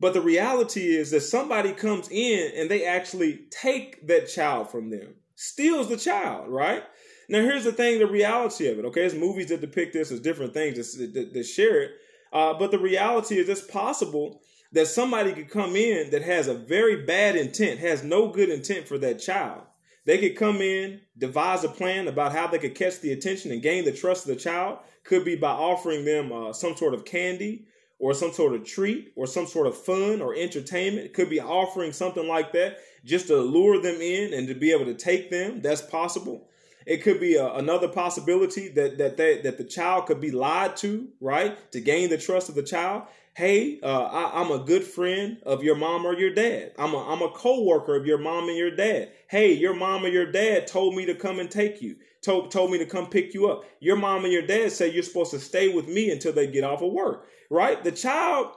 [0.00, 4.90] But the reality is that somebody comes in and they actually take that child from
[4.90, 6.84] them, steals the child, right?
[7.28, 9.00] Now, here's the thing the reality of it, okay?
[9.00, 11.90] There's movies that depict this as different things that share it.
[12.32, 14.40] Uh, but the reality is it's possible
[14.72, 18.86] that somebody could come in that has a very bad intent, has no good intent
[18.86, 19.62] for that child.
[20.04, 23.62] They could come in, devise a plan about how they could catch the attention and
[23.62, 24.78] gain the trust of the child.
[25.04, 27.66] Could be by offering them uh, some sort of candy
[27.98, 31.12] or some sort of treat or some sort of fun or entertainment.
[31.14, 34.86] Could be offering something like that just to lure them in and to be able
[34.86, 35.60] to take them.
[35.60, 36.48] That's possible.
[36.86, 40.76] It could be a, another possibility that that they, that the child could be lied
[40.78, 43.04] to, right, to gain the trust of the child
[43.38, 46.72] hey, uh, I, am a good friend of your mom or your dad.
[46.76, 49.12] I'm a, I'm a co-worker of your mom and your dad.
[49.28, 52.72] Hey, your mom or your dad told me to come and take you, told, told
[52.72, 53.62] me to come pick you up.
[53.78, 56.64] Your mom and your dad say you're supposed to stay with me until they get
[56.64, 57.82] off of work, right?
[57.82, 58.52] The child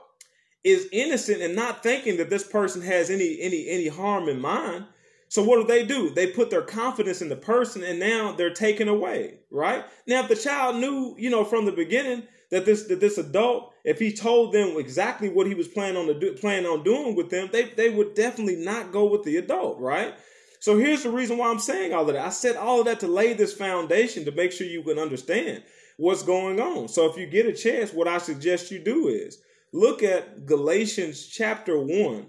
[0.64, 4.86] is innocent and not thinking that this person has any, any, any harm in mind.
[5.28, 6.10] So what do they do?
[6.10, 9.84] They put their confidence in the person and now they're taken away, right?
[10.06, 13.72] Now, if the child knew, you know, from the beginning that this that this adult,
[13.82, 17.16] if he told them exactly what he was planning on to do, planning on doing
[17.16, 20.14] with them, they they would definitely not go with the adult, right?
[20.60, 22.24] So here's the reason why I'm saying all of that.
[22.24, 25.62] I said all of that to lay this foundation to make sure you can understand
[25.96, 26.88] what's going on.
[26.88, 29.38] So if you get a chance, what I suggest you do is
[29.72, 32.26] look at Galatians chapter one,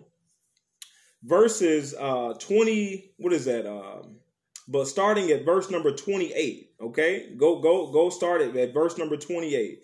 [1.23, 3.13] verses uh 20.
[3.17, 3.69] What is that?
[3.69, 4.17] Um,
[4.67, 9.17] but starting at verse number 28 okay go go go start it at verse number
[9.17, 9.81] 28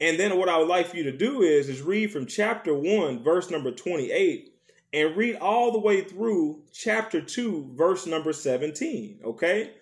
[0.00, 2.74] and then what I would like for you to do is is read from chapter
[2.74, 4.54] 1 verse number 28
[4.94, 9.72] and read all the way through chapter 2 verse number 17, okay?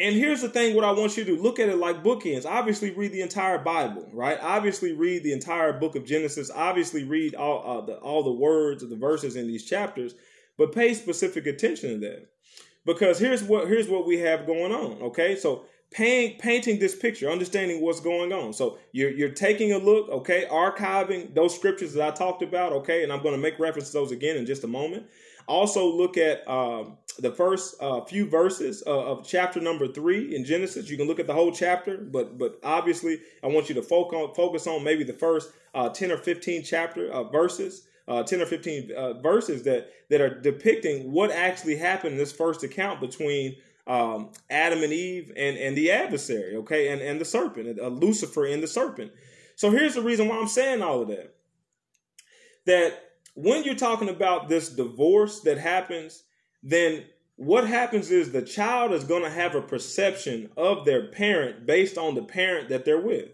[0.00, 2.46] And here's the thing what I want you to do, look at it like bookends.
[2.46, 4.38] Obviously read the entire Bible, right?
[4.40, 8.82] Obviously read the entire book of Genesis, obviously read all uh, the all the words
[8.82, 10.14] of the verses in these chapters,
[10.56, 12.28] but pay specific attention to that.
[12.86, 15.34] Because here's what here's what we have going on, okay?
[15.34, 18.52] So paint, painting this picture, understanding what's going on.
[18.52, 23.02] So you're you're taking a look, okay, archiving those scriptures that I talked about, okay,
[23.02, 25.06] and I'm going to make reference to those again in just a moment.
[25.48, 30.44] Also, look at um, the first uh, few verses uh, of chapter number three in
[30.44, 30.88] Genesis.
[30.88, 34.16] You can look at the whole chapter, but but obviously, I want you to focus
[34.16, 37.84] on, focus on maybe the first uh, ten or fifteen chapter uh, verses.
[38.06, 42.32] Uh, 10 or 15 uh, verses that that are depicting what actually happened in this
[42.32, 43.54] first account between
[43.86, 48.46] um, Adam and Eve and, and the adversary, okay, and, and the serpent, uh, Lucifer
[48.46, 49.12] and the serpent.
[49.56, 51.34] So here's the reason why I'm saying all of that.
[52.66, 52.98] That
[53.34, 56.22] when you're talking about this divorce that happens,
[56.62, 57.04] then
[57.36, 61.96] what happens is the child is going to have a perception of their parent based
[61.96, 63.28] on the parent that they're with.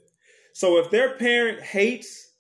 [0.53, 2.33] So if their parent hates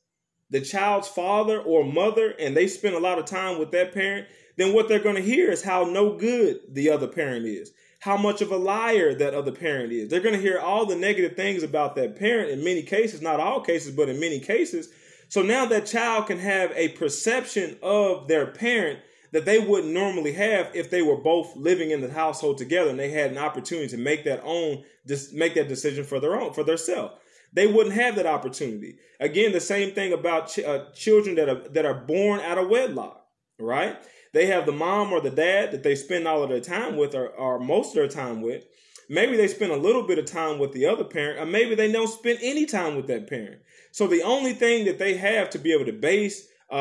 [0.50, 4.28] the child's father or mother and they spend a lot of time with that parent,
[4.56, 7.72] then what they're going to hear is how no good the other parent is
[8.04, 10.10] how much of a liar that other parent is.
[10.10, 13.40] They're going to hear all the negative things about that parent in many cases, not
[13.40, 14.90] all cases, but in many cases.
[15.30, 18.98] So now that child can have a perception of their parent
[19.34, 22.98] that they wouldn't normally have if they were both living in the household together and
[22.98, 26.52] they had an opportunity to make that own just make that decision for their own
[26.52, 27.14] for themselves.
[27.52, 28.96] They wouldn't have that opportunity.
[29.18, 32.68] Again, the same thing about ch- uh, children that are that are born out of
[32.68, 33.26] wedlock,
[33.58, 33.98] right?
[34.32, 37.16] They have the mom or the dad that they spend all of their time with
[37.16, 38.64] or, or most of their time with.
[39.08, 41.90] Maybe they spend a little bit of time with the other parent, or maybe they
[41.90, 43.60] don't spend any time with that parent.
[43.90, 46.77] So the only thing that they have to be able to base uh,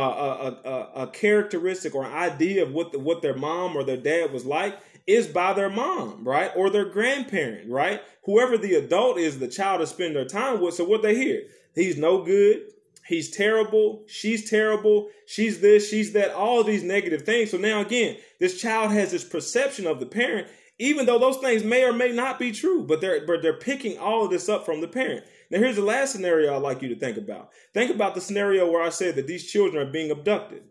[0.66, 4.32] a, a, a, characteristic or idea of what the, what their mom or their dad
[4.32, 8.02] was like is by their mom, right, or their grandparent, right.
[8.24, 10.76] Whoever the adult is, the child to spend their time with.
[10.76, 11.44] So what they hear,
[11.76, 12.62] he's no good.
[13.06, 14.04] He's terrible.
[14.08, 15.10] She's terrible.
[15.26, 17.52] She's this, she's that, all these negative things.
[17.52, 20.48] So now again, this child has this perception of the parent,
[20.80, 23.98] even though those things may or may not be true, but they're but they're picking
[23.98, 25.26] all of this up from the parent.
[25.54, 27.52] Now here's the last scenario I'd like you to think about.
[27.76, 30.64] Think about the scenario where I said that these children are being abducted.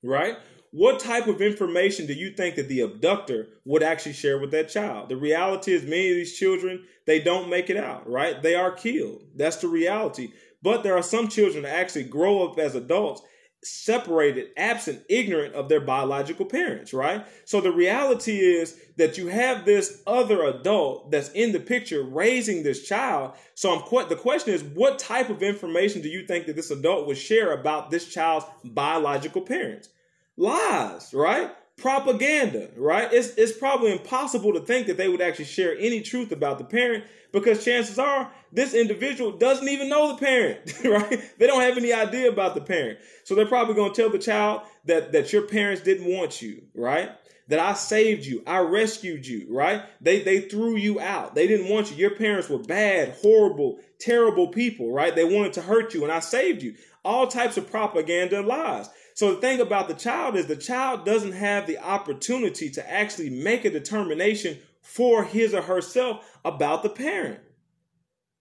[0.00, 0.36] Right?
[0.70, 4.68] What type of information do you think that the abductor would actually share with that
[4.68, 5.08] child?
[5.08, 8.40] The reality is many of these children, they don't make it out, right?
[8.40, 9.24] They are killed.
[9.34, 10.30] That's the reality.
[10.62, 13.22] But there are some children that actually grow up as adults
[13.64, 17.24] separated, absent, ignorant of their biological parents, right?
[17.44, 22.62] So the reality is that you have this other adult that's in the picture raising
[22.62, 23.34] this child.
[23.54, 26.70] So I'm quite, the question is, what type of information do you think that this
[26.70, 29.90] adult would share about this child's biological parents?
[30.36, 31.52] Lies, right?
[31.76, 33.12] Propaganda, right?
[33.12, 36.64] It's it's probably impossible to think that they would actually share any truth about the
[36.64, 41.38] parent because chances are this individual doesn't even know the parent, right?
[41.38, 42.98] They don't have any idea about the parent.
[43.24, 46.62] So they're probably going to tell the child that that your parents didn't want you,
[46.74, 47.10] right?
[47.48, 49.82] That I saved you, I rescued you, right?
[50.00, 51.34] They they threw you out.
[51.34, 51.96] They didn't want you.
[51.96, 55.14] Your parents were bad, horrible, terrible people, right?
[55.14, 56.74] They wanted to hurt you and I saved you.
[57.04, 58.88] All types of propaganda lies.
[59.14, 63.30] So the thing about the child is the child doesn't have the opportunity to actually
[63.30, 67.40] make a determination for his or herself about the parent.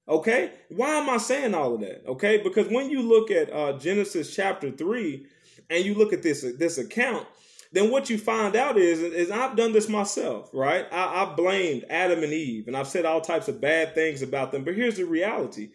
[0.07, 0.51] Okay?
[0.69, 2.05] Why am I saying all of that?
[2.07, 2.37] Okay?
[2.37, 5.25] Because when you look at uh, Genesis chapter 3
[5.69, 7.27] and you look at this, this account,
[7.71, 10.85] then what you find out is, is I've done this myself, right?
[10.91, 14.51] I, I blamed Adam and Eve and I've said all types of bad things about
[14.51, 14.63] them.
[14.63, 15.69] But here's the reality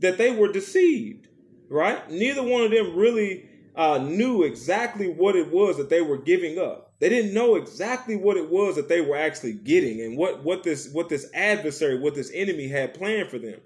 [0.00, 1.28] that they were deceived,
[1.68, 2.10] right?
[2.10, 6.58] Neither one of them really uh, knew exactly what it was that they were giving
[6.58, 6.92] up.
[7.00, 10.62] They didn't know exactly what it was that they were actually getting and what, what
[10.62, 13.60] this what this adversary, what this enemy had planned for them.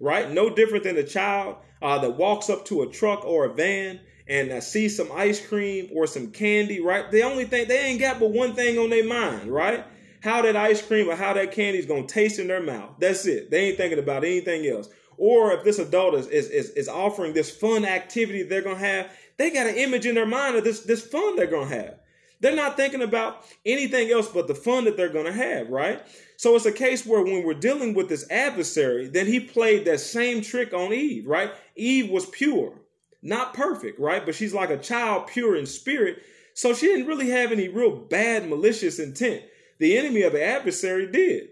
[0.00, 0.30] Right?
[0.30, 4.00] No different than a child uh, that walks up to a truck or a van
[4.26, 6.80] and uh, sees some ice cream or some candy.
[6.80, 7.10] Right?
[7.10, 9.50] The only thing they ain't got but one thing on their mind.
[9.50, 9.84] Right?
[10.20, 12.90] How that ice cream or how that candy is gonna taste in their mouth.
[12.98, 13.50] That's it.
[13.50, 14.88] They ain't thinking about anything else.
[15.16, 19.50] Or if this adult is, is, is, offering this fun activity they're gonna have, they
[19.50, 21.98] got an image in their mind of this, this fun they're to have.
[22.40, 26.02] They're not thinking about anything else but the fun that they're to have, right?
[26.36, 30.00] So it's a case where when we're dealing with this adversary, then he played that
[30.00, 31.52] same trick on Eve, right?
[31.76, 32.74] Eve was pure,
[33.22, 34.26] not perfect, right?
[34.26, 36.20] But she's like a child pure in spirit.
[36.54, 39.44] So she didn't really have any real bad, malicious intent.
[39.78, 41.50] The enemy of the adversary did.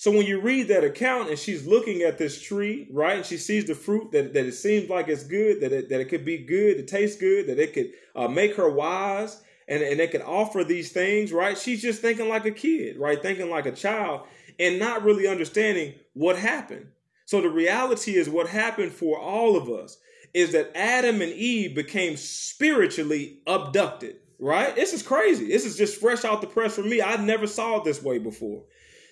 [0.00, 3.36] So when you read that account and she's looking at this tree, right, and she
[3.36, 6.24] sees the fruit that, that it seems like it's good, that it, that it could
[6.24, 10.10] be good, it tastes good, that it could uh, make her wise, and, and it
[10.10, 11.58] could offer these things, right?
[11.58, 13.20] She's just thinking like a kid, right?
[13.20, 14.22] Thinking like a child
[14.58, 16.86] and not really understanding what happened.
[17.26, 19.98] So the reality is what happened for all of us
[20.32, 24.74] is that Adam and Eve became spiritually abducted, right?
[24.74, 25.48] This is crazy.
[25.48, 27.02] This is just fresh out the press for me.
[27.02, 28.62] I never saw it this way before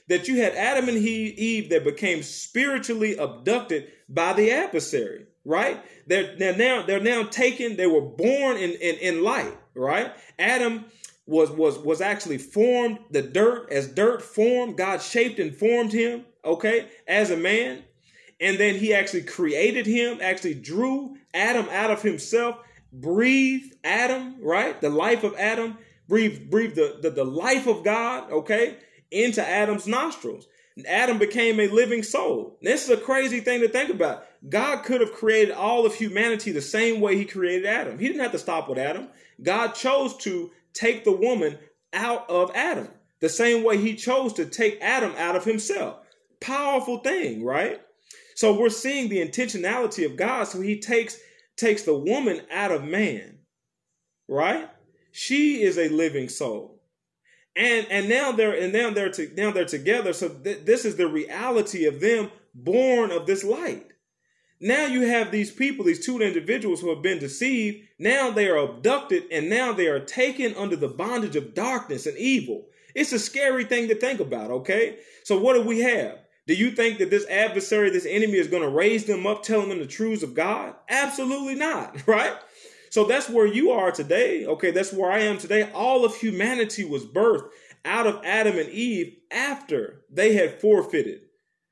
[0.08, 5.82] that you had Adam and Eve that became spiritually abducted by the adversary, right?
[6.06, 7.76] They're, they're now they're now taken.
[7.76, 10.12] They were born in, in in light, right?
[10.38, 10.86] Adam
[11.26, 14.76] was was was actually formed the dirt as dirt formed.
[14.76, 17.84] God shaped and formed him, okay, as a man,
[18.40, 20.18] and then He actually created him.
[20.22, 22.56] Actually drew Adam out of himself,
[22.90, 24.80] breathed Adam, right?
[24.80, 25.76] The life of Adam,
[26.08, 28.78] breathed breathed the the, the life of God, okay
[29.10, 30.46] into Adam's nostrils.
[30.86, 32.56] Adam became a living soul.
[32.62, 34.24] This is a crazy thing to think about.
[34.48, 37.98] God could have created all of humanity the same way he created Adam.
[37.98, 39.08] He didn't have to stop with Adam.
[39.42, 41.58] God chose to take the woman
[41.92, 42.88] out of Adam
[43.20, 45.98] the same way he chose to take Adam out of himself.
[46.40, 47.80] Powerful thing, right?
[48.36, 50.44] So we're seeing the intentionality of God.
[50.44, 51.18] So he takes
[51.56, 53.38] takes the woman out of man,
[54.28, 54.70] right?
[55.10, 56.77] She is a living soul
[57.58, 60.12] and and now they're and now they're to, now they're together.
[60.12, 63.86] So th- this is the reality of them born of this light.
[64.60, 67.86] Now you have these people, these two individuals who have been deceived.
[67.98, 72.16] Now they are abducted and now they are taken under the bondage of darkness and
[72.16, 72.66] evil.
[72.94, 74.98] It's a scary thing to think about, okay?
[75.24, 76.18] So what do we have?
[76.48, 79.68] Do you think that this adversary, this enemy is going to raise them up, telling
[79.68, 80.74] them the truths of God?
[80.88, 82.34] Absolutely not, right?
[82.90, 84.46] So that's where you are today.
[84.46, 85.70] Okay, that's where I am today.
[85.72, 87.48] All of humanity was birthed
[87.84, 91.20] out of Adam and Eve after they had forfeited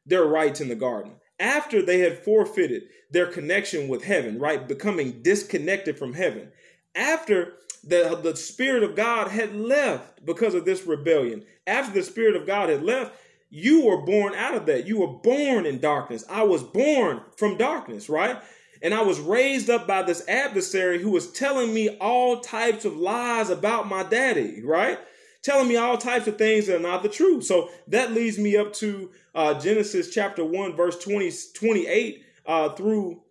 [0.04, 4.66] their rights in the garden, after they had forfeited their connection with heaven, right?
[4.68, 6.52] Becoming disconnected from heaven,
[6.94, 12.36] after the, the Spirit of God had left because of this rebellion, after the Spirit
[12.36, 13.14] of God had left,
[13.48, 14.86] you were born out of that.
[14.86, 16.24] You were born in darkness.
[16.28, 18.42] I was born from darkness, right?
[18.86, 22.96] And I was raised up by this adversary who was telling me all types of
[22.96, 25.00] lies about my daddy, right?
[25.42, 27.42] Telling me all types of things that are not the truth.
[27.42, 33.22] So that leads me up to uh, Genesis chapter 1, verse 20, 28 uh, through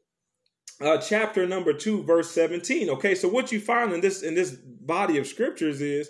[0.82, 2.90] uh, chapter number 2, verse 17.
[2.90, 6.10] Okay, so what you find in this in this body of scriptures is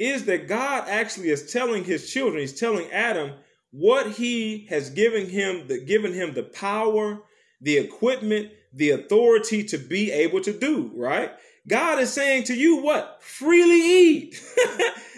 [0.00, 3.34] is that God actually is telling his children, he's telling Adam
[3.70, 7.22] what he has given him, the given him the power,
[7.60, 11.32] the equipment, the authority to be able to do, right?
[11.68, 13.18] God is saying to you, what?
[13.22, 14.42] Freely eat.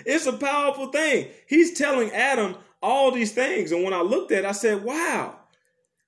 [0.07, 1.29] it's a powerful thing.
[1.47, 3.73] He's telling Adam all these things.
[3.73, 5.39] And when I looked at it, I said, wow,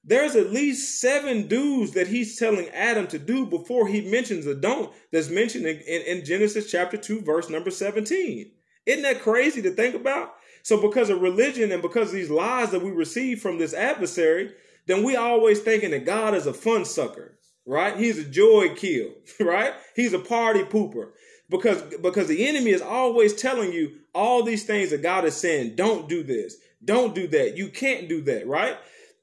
[0.03, 4.55] there's at least seven do's that he's telling Adam to do before he mentions the
[4.55, 8.51] don't that's mentioned in, in, in, Genesis chapter 2, verse number 17.
[8.87, 10.35] Isn't that crazy to think about?
[10.63, 14.53] So, because of religion and because of these lies that we receive from this adversary,
[14.87, 17.97] then we always thinking that God is a fun sucker, right?
[17.97, 19.11] He's a joy kill,
[19.41, 19.73] right?
[19.97, 21.11] He's a party pooper.
[21.51, 25.77] Because, because the enemy is always telling you all these things that God is saying,
[25.77, 28.77] don't do this, don't do that, you can't do that, right?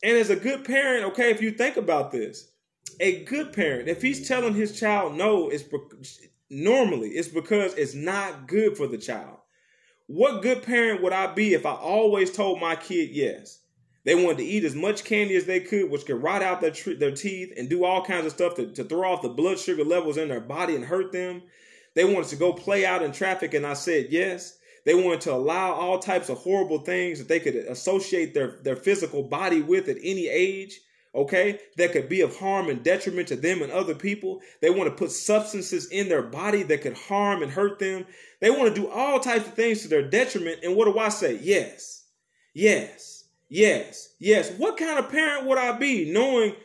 [0.03, 2.51] And as a good parent, okay, if you think about this,
[2.99, 5.63] a good parent, if he's telling his child no, it's
[6.49, 9.37] normally it's because it's not good for the child.
[10.07, 13.59] What good parent would I be if I always told my kid yes?
[14.03, 16.71] They wanted to eat as much candy as they could, which could rot out their,
[16.95, 19.83] their teeth and do all kinds of stuff to, to throw off the blood sugar
[19.83, 21.43] levels in their body and hurt them.
[21.93, 24.57] They wanted to go play out in traffic, and I said yes.
[24.85, 28.75] They wanted to allow all types of horrible things that they could associate their, their
[28.75, 30.79] physical body with at any age,
[31.13, 34.41] okay, that could be of harm and detriment to them and other people.
[34.61, 38.07] They want to put substances in their body that could harm and hurt them.
[38.39, 40.61] They want to do all types of things to their detriment.
[40.63, 41.37] And what do I say?
[41.39, 42.05] Yes,
[42.55, 43.10] yes,
[43.51, 44.51] yes, yes.
[44.57, 46.55] What kind of parent would I be knowing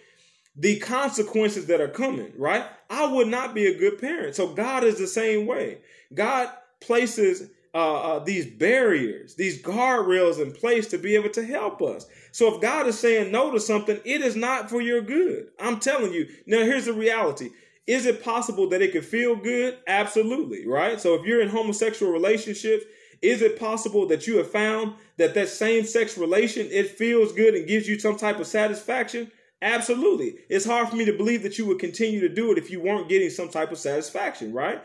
[0.57, 2.65] the consequences that are coming, right?
[2.89, 4.35] I would not be a good parent.
[4.35, 5.79] So God is the same way.
[6.15, 6.49] God
[6.81, 12.07] places uh, uh, these barriers, these guardrails in place to be able to help us.
[12.33, 15.49] So if God is saying no to something, it is not for your good.
[15.61, 16.27] I'm telling you.
[16.47, 17.51] Now, here's the reality.
[17.87, 19.79] Is it possible that it could feel good?
[19.87, 20.99] Absolutely, right?
[20.99, 22.85] So if you're in homosexual relationships,
[23.23, 27.55] is it possible that you have found that that same sex relation, it feels good
[27.55, 29.31] and gives you some type of satisfaction?
[29.63, 30.37] Absolutely.
[30.49, 32.81] It's hard for me to believe that you would continue to do it if you
[32.81, 34.83] weren't getting some type of satisfaction, right?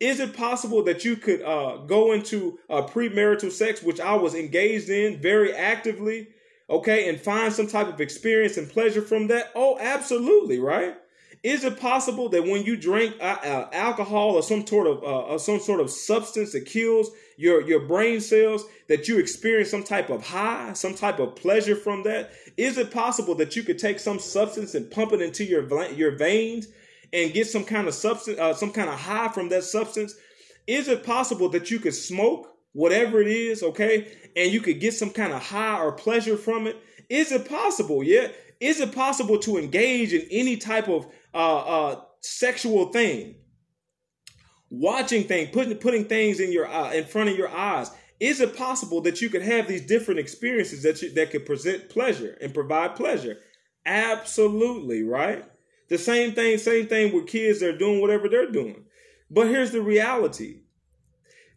[0.00, 4.34] Is it possible that you could uh, go into a premarital sex, which I was
[4.34, 6.28] engaged in very actively,
[6.68, 9.52] okay, and find some type of experience and pleasure from that?
[9.54, 10.96] Oh, absolutely, right?
[11.46, 15.38] Is it possible that when you drink uh, uh, alcohol or some sort of uh,
[15.38, 20.10] some sort of substance that kills your your brain cells, that you experience some type
[20.10, 22.32] of high, some type of pleasure from that?
[22.56, 26.16] Is it possible that you could take some substance and pump it into your your
[26.16, 26.66] veins
[27.12, 30.16] and get some kind of substance, uh, some kind of high from that substance?
[30.66, 34.94] Is it possible that you could smoke whatever it is, okay, and you could get
[34.94, 36.76] some kind of high or pleasure from it?
[37.08, 38.02] Is it possible?
[38.02, 38.32] Yeah.
[38.58, 43.36] Is it possible to engage in any type of uh, uh, sexual thing?
[44.70, 47.90] Watching things, putting putting things in your uh, in front of your eyes.
[48.18, 51.90] Is it possible that you could have these different experiences that you, that could present
[51.90, 53.36] pleasure and provide pleasure?
[53.84, 55.44] Absolutely, right?
[55.88, 58.84] The same thing, same thing with kids that are doing whatever they're doing.
[59.30, 60.62] But here's the reality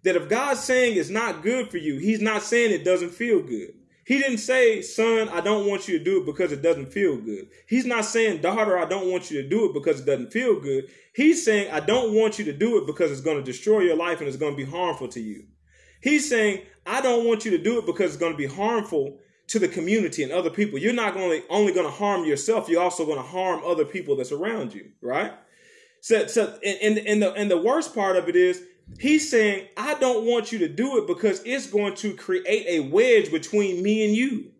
[0.03, 3.41] that if God's saying it's not good for you, He's not saying it doesn't feel
[3.41, 3.73] good.
[4.09, 7.17] He didn't say, son, I don't want you to do it because it doesn't feel
[7.17, 7.47] good.
[7.67, 10.59] He's not saying, daughter, I don't want you to do it because it doesn't feel
[10.59, 10.89] good.
[11.13, 13.95] He's saying, I don't want you to do it because it's going to destroy your
[13.95, 15.43] life and it's going to be harmful to you.
[16.01, 19.19] He's saying, I don't want you to do it because it's going to be harmful
[19.49, 20.79] to the community and other people.
[20.79, 24.15] You're not only only going to harm yourself, you're also going to harm other people
[24.15, 25.33] that's around you, right?
[26.01, 28.63] So, so and, and, the and the worst part of it is
[28.97, 32.79] he's saying, I don't want you to do it because it's going to create a
[32.89, 34.51] wedge between me and you.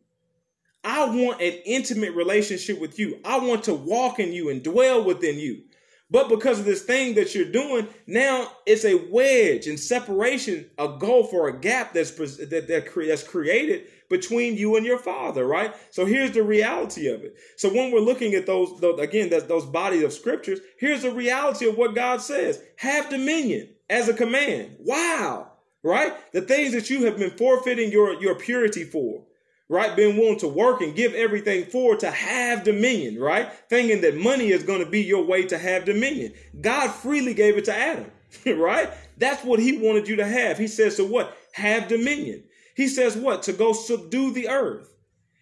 [0.83, 3.19] I want an intimate relationship with you.
[3.25, 5.63] I want to walk in you and dwell within you.
[6.11, 10.97] But because of this thing that you're doing, now it's a wedge and separation, a
[10.97, 15.75] gulf or a gap that's that, that that's created between you and your father, right?
[15.91, 17.35] So here's the reality of it.
[17.57, 21.11] So when we're looking at those, those again, that those bodies of scriptures, here's the
[21.11, 24.77] reality of what God says: have dominion as a command.
[24.79, 25.51] Wow,
[25.83, 26.13] right?
[26.31, 29.23] The things that you have been forfeiting your your purity for
[29.69, 29.95] right?
[29.95, 33.51] Being willing to work and give everything for to have dominion, right?
[33.69, 36.33] Thinking that money is going to be your way to have dominion.
[36.59, 38.11] God freely gave it to Adam,
[38.57, 38.89] right?
[39.17, 40.57] That's what he wanted you to have.
[40.57, 41.37] He says, to what?
[41.53, 42.43] Have dominion.
[42.75, 43.43] He says what?
[43.43, 44.91] To go subdue the earth.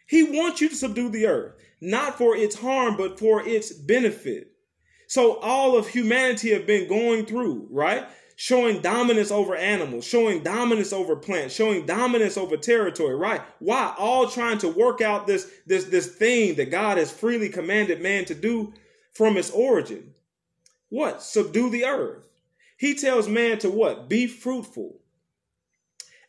[0.08, 4.52] He wants you to subdue the earth, not for its harm, but for its benefit.
[5.08, 8.06] So all of humanity have been going through, right?
[8.40, 13.42] Showing dominance over animals, showing dominance over plants, showing dominance over territory, right?
[13.58, 13.96] Why?
[13.98, 18.26] All trying to work out this, this, this thing that God has freely commanded man
[18.26, 18.74] to do
[19.12, 20.14] from its origin.
[20.90, 21.24] What?
[21.24, 22.28] Subdue the earth.
[22.78, 24.08] He tells man to what?
[24.08, 25.00] Be fruitful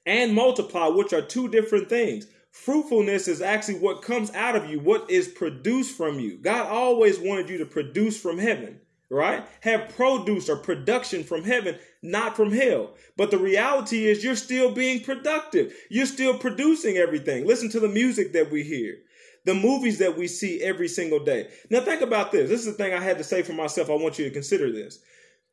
[0.07, 2.27] and multiply, which are two different things.
[2.53, 6.39] Fruitfulness is actually what comes out of you, what is produced from you.
[6.39, 8.81] God always wanted you to produce from heaven.
[9.11, 9.45] Right?
[9.61, 12.95] Have produce or production from heaven, not from hell.
[13.17, 15.75] But the reality is you're still being productive.
[15.91, 17.47] You're still producing everything.
[17.47, 18.99] Listen to the music that we hear,
[19.45, 21.49] the movies that we see every single day.
[21.71, 22.49] Now think about this.
[22.49, 23.89] This is the thing I had to say for myself.
[23.89, 24.99] I want you to consider this.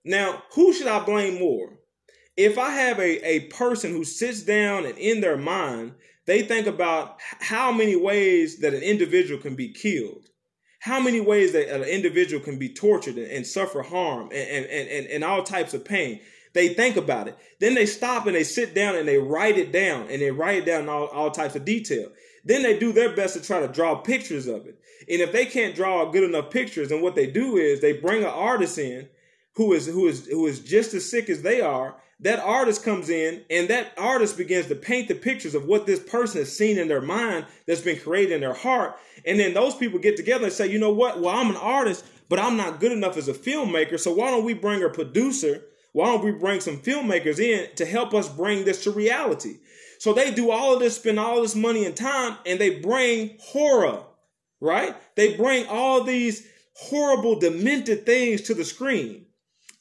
[0.03, 1.79] Now, who should I blame more?
[2.37, 5.93] If I have a, a person who sits down and in their mind,
[6.25, 10.27] they think about how many ways that an individual can be killed
[10.85, 14.87] how many ways that an individual can be tortured and, and suffer harm and, and,
[14.87, 16.19] and, and all types of pain.
[16.53, 17.35] They think about it.
[17.59, 20.59] Then they stop and they sit down and they write it down and they write
[20.59, 22.11] it down all, all types of detail.
[22.43, 24.77] Then they do their best to try to draw pictures of it.
[25.09, 28.21] And if they can't draw good enough pictures, then what they do is they bring
[28.21, 29.09] an artist in
[29.53, 33.09] who is who is who is just as sick as they are that artist comes
[33.09, 36.77] in and that artist begins to paint the pictures of what this person has seen
[36.77, 38.97] in their mind that's been created in their heart.
[39.25, 41.19] And then those people get together and say, you know what?
[41.19, 43.99] Well, I'm an artist, but I'm not good enough as a filmmaker.
[43.99, 45.61] So why don't we bring a producer?
[45.91, 49.57] Why don't we bring some filmmakers in to help us bring this to reality?
[49.99, 53.37] So they do all of this, spend all this money and time, and they bring
[53.39, 54.03] horror,
[54.61, 54.95] right?
[55.15, 59.25] They bring all these horrible, demented things to the screen.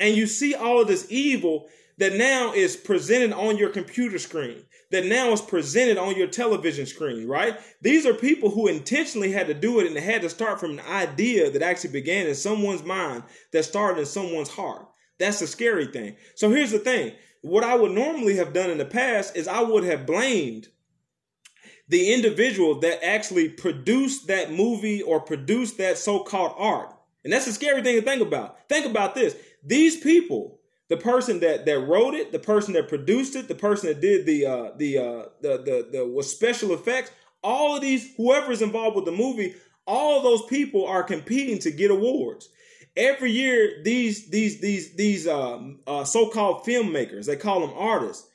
[0.00, 1.68] And you see all of this evil
[1.98, 6.86] that now is presented on your computer screen, that now is presented on your television
[6.86, 7.56] screen, right?
[7.80, 10.80] These are people who intentionally had to do it and had to start from an
[10.80, 14.88] idea that actually began in someone's mind that started in someone's heart.
[15.18, 16.16] That's the scary thing.
[16.34, 17.12] So here's the thing.
[17.42, 20.68] What I would normally have done in the past is I would have blamed
[21.88, 26.94] the individual that actually produced that movie or produced that so-called art.
[27.22, 28.68] And that's the scary thing to think about.
[28.68, 29.36] Think about this.
[29.62, 33.88] These people the person that that wrote it, the person that produced it, the person
[33.88, 37.10] that did the uh, the uh, the the the was special effects,
[37.42, 39.54] all of these whoever is involved with the movie,
[39.86, 42.48] all those people are competing to get awards.
[42.96, 48.28] Every year, these these these these um, uh, so-called filmmakers, they call them artists.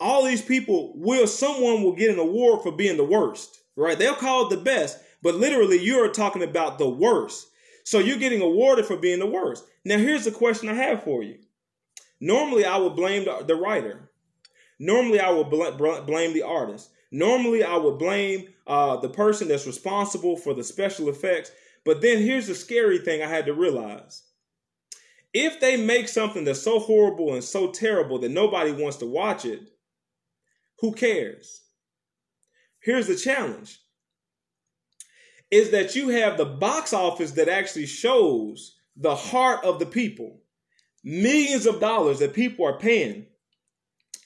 [0.00, 3.98] All these people will someone will get an award for being the worst, right?
[3.98, 7.48] They'll call it the best, but literally you're talking about the worst.
[7.84, 9.64] So you're getting awarded for being the worst.
[9.84, 11.38] Now here's the question I have for you
[12.20, 14.10] Normally, I would blame the, writer.
[14.78, 16.90] Normally, I would bl- blame the artist.
[17.10, 21.50] Normally, I would blame uh, the person that's responsible for the special effects.
[21.84, 24.24] But then here's the scary thing I had to realize.
[25.32, 29.44] If they make something that's so horrible and so terrible that nobody wants to watch
[29.44, 29.60] it,
[30.80, 31.60] who cares?
[32.80, 33.80] Here's the challenge
[35.50, 40.42] is that you have the box office that actually shows the heart of the people
[41.04, 43.26] millions of dollars that people are paying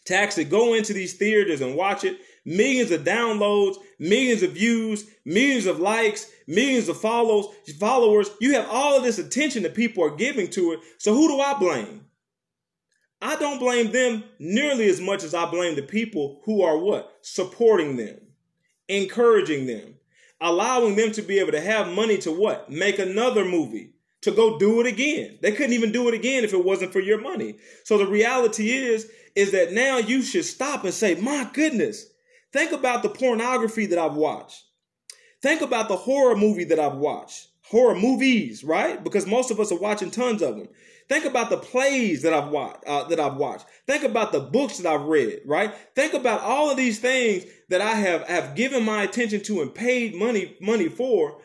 [0.07, 2.19] to actually go into these theaters and watch it.
[2.45, 7.47] Millions of downloads, millions of views, millions of likes, millions of follows,
[7.79, 8.31] followers.
[8.41, 10.81] You have all of this attention that people are giving to it.
[10.99, 12.07] So who do I blame?
[13.21, 17.17] I don't blame them nearly as much as I blame the people who are what?
[17.23, 18.19] Supporting them,
[18.89, 19.95] encouraging them,
[20.41, 22.69] allowing them to be able to have money to what?
[22.69, 23.92] Make another movie,
[24.23, 25.39] to go do it again.
[25.43, 27.57] They couldn't even do it again if it wasn't for your money.
[27.85, 32.07] So the reality is, is that now you should stop and say, my goodness,
[32.53, 34.63] think about the pornography that I've watched.
[35.43, 37.49] Think about the horror movie that I've watched.
[37.65, 39.03] Horror movies, right?
[39.03, 40.69] Because most of us are watching tons of them.
[41.09, 42.85] Think about the plays that I've watched.
[42.87, 43.67] Uh, that I've watched.
[43.87, 45.41] Think about the books that I've read.
[45.45, 45.75] Right.
[45.95, 49.75] Think about all of these things that I have have given my attention to and
[49.75, 51.41] paid money money for.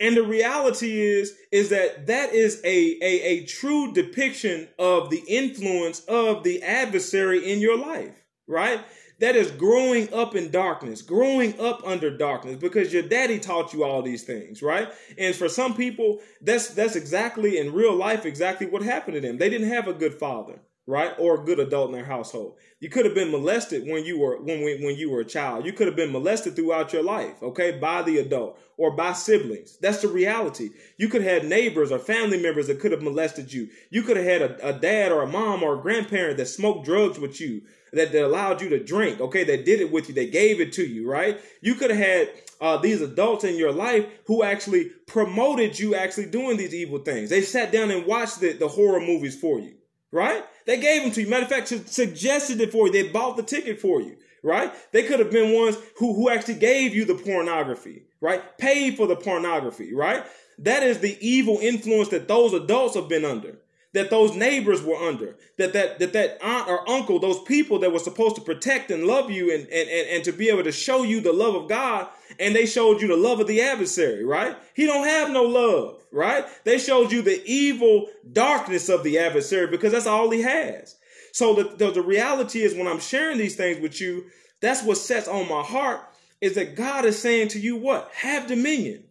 [0.00, 5.22] And the reality is, is that that is a, a, a true depiction of the
[5.28, 8.80] influence of the adversary in your life, right?
[9.18, 13.84] That is growing up in darkness, growing up under darkness because your daddy taught you
[13.84, 14.88] all these things, right?
[15.18, 19.36] And for some people, that's, that's exactly in real life, exactly what happened to them.
[19.36, 21.12] They didn't have a good father right?
[21.18, 22.56] Or a good adult in their household.
[22.80, 25.64] You could have been molested when you were when when you were a child.
[25.64, 29.76] You could have been molested throughout your life, okay, by the adult or by siblings.
[29.78, 30.70] That's the reality.
[30.96, 33.68] You could have had neighbors or family members that could have molested you.
[33.90, 36.86] You could have had a, a dad or a mom or a grandparent that smoked
[36.86, 37.62] drugs with you.
[37.92, 40.72] That, that allowed you to drink, okay, that did it with you, they gave it
[40.74, 41.40] to you, right?
[41.60, 46.26] You could have had uh, these adults in your life who actually promoted you actually
[46.26, 47.30] doing these evil things.
[47.30, 49.74] They sat down and watched the, the horror movies for you
[50.12, 50.44] right?
[50.66, 51.28] They gave them to you.
[51.28, 52.92] Matter of fact, suggested it for you.
[52.92, 54.72] They bought the ticket for you, right?
[54.92, 58.58] They could have been ones who, who actually gave you the pornography, right?
[58.58, 60.24] Paid for the pornography, right?
[60.58, 63.58] That is the evil influence that those adults have been under.
[63.92, 67.92] That those neighbors were under, that that that that aunt or uncle, those people that
[67.92, 70.72] were supposed to protect and love you and and and, and to be able to
[70.72, 74.24] show you the love of God, and they showed you the love of the adversary,
[74.24, 74.56] right?
[74.74, 76.44] He don't have no love, right?
[76.64, 80.96] They showed you the evil darkness of the adversary because that's all he has.
[81.32, 84.26] So the, the, the reality is when I'm sharing these things with you,
[84.60, 86.00] that's what sets on my heart
[86.40, 88.10] is that God is saying to you what?
[88.14, 89.04] Have dominion.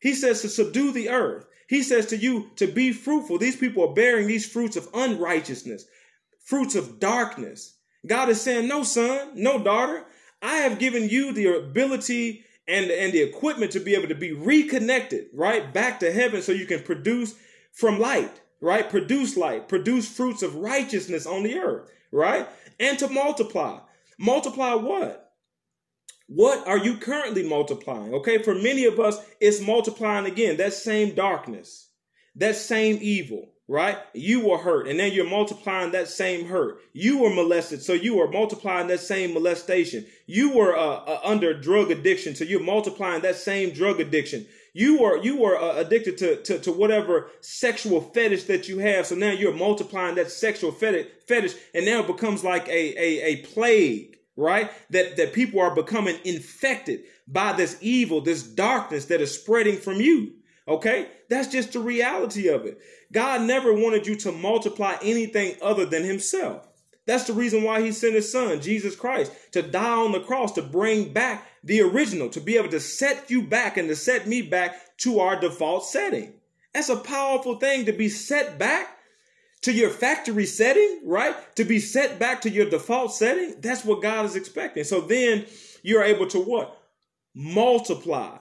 [0.00, 1.46] He says to subdue the earth.
[1.68, 3.38] He says to you to be fruitful.
[3.38, 5.86] These people are bearing these fruits of unrighteousness,
[6.44, 7.74] fruits of darkness.
[8.06, 10.04] God is saying, no, son, no, daughter.
[10.42, 14.32] I have given you the ability and, and the equipment to be able to be
[14.32, 15.72] reconnected, right?
[15.72, 17.34] Back to heaven so you can produce
[17.72, 18.88] from light, right?
[18.88, 22.46] Produce light, produce fruits of righteousness on the earth, right?
[22.78, 23.78] And to multiply.
[24.18, 25.23] Multiply what?
[26.26, 28.14] What are you currently multiplying?
[28.14, 30.56] Okay, for many of us, it's multiplying again.
[30.56, 31.90] That same darkness,
[32.36, 33.98] that same evil, right?
[34.14, 36.78] You were hurt, and then you're multiplying that same hurt.
[36.94, 40.06] You were molested, so you are multiplying that same molestation.
[40.26, 44.46] You were uh, uh, under drug addiction, so you're multiplying that same drug addiction.
[44.72, 49.06] You were you were uh, addicted to, to to whatever sexual fetish that you have,
[49.06, 53.22] so now you're multiplying that sexual fetish, fetish, and now it becomes like a a,
[53.24, 54.70] a plague right?
[54.90, 60.00] That, that people are becoming infected by this evil, this darkness that is spreading from
[60.00, 60.34] you.
[60.66, 61.08] Okay.
[61.28, 62.78] That's just the reality of it.
[63.12, 66.68] God never wanted you to multiply anything other than himself.
[67.06, 70.52] That's the reason why he sent his son, Jesus Christ, to die on the cross,
[70.52, 74.26] to bring back the original, to be able to set you back and to set
[74.26, 76.32] me back to our default setting.
[76.72, 78.93] That's a powerful thing to be set back
[79.64, 81.34] to your factory setting, right?
[81.56, 83.54] To be set back to your default setting.
[83.60, 84.84] That's what God is expecting.
[84.84, 85.46] So then
[85.82, 86.78] you're able to what?
[87.34, 88.36] Multiply.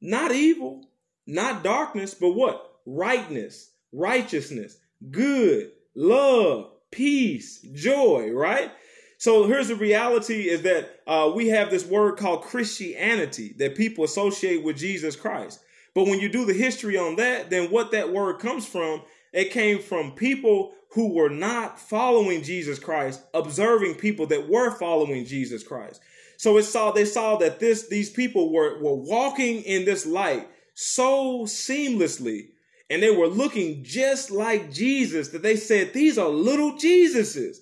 [0.00, 0.88] Not evil,
[1.26, 2.80] not darkness, but what?
[2.86, 4.78] Rightness, righteousness,
[5.10, 8.70] good, love, peace, joy, right?
[9.18, 14.04] So here's the reality is that uh, we have this word called Christianity that people
[14.04, 15.60] associate with Jesus Christ.
[15.94, 19.02] But when you do the history on that, then what that word comes from
[19.32, 25.26] it came from people who were not following Jesus Christ, observing people that were following
[25.26, 26.00] Jesus Christ.
[26.38, 30.48] So it saw they saw that this these people were were walking in this light
[30.74, 32.48] so seamlessly
[32.88, 37.56] and they were looking just like Jesus that they said these are little Jesuses.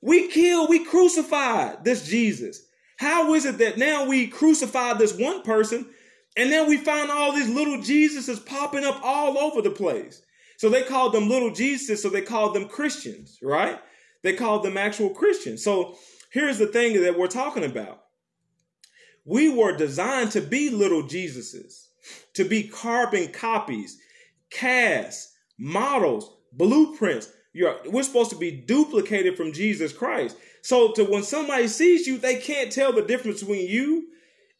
[0.00, 2.62] We killed, we crucified this Jesus.
[2.96, 5.86] How is it that now we crucified this one person
[6.36, 10.22] and then we find all these little Jesuses popping up all over the place?
[10.56, 13.78] So they called them little Jesus, so they called them Christians, right?
[14.22, 15.62] They called them actual Christians.
[15.62, 15.96] So
[16.32, 18.02] here's the thing that we're talking about.
[19.24, 21.88] We were designed to be little Jesuses,
[22.34, 23.98] to be carbon copies,
[24.50, 27.30] casts, models, blueprints.
[27.52, 30.36] You're, we're supposed to be duplicated from Jesus Christ.
[30.62, 34.08] So to when somebody sees you, they can't tell the difference between you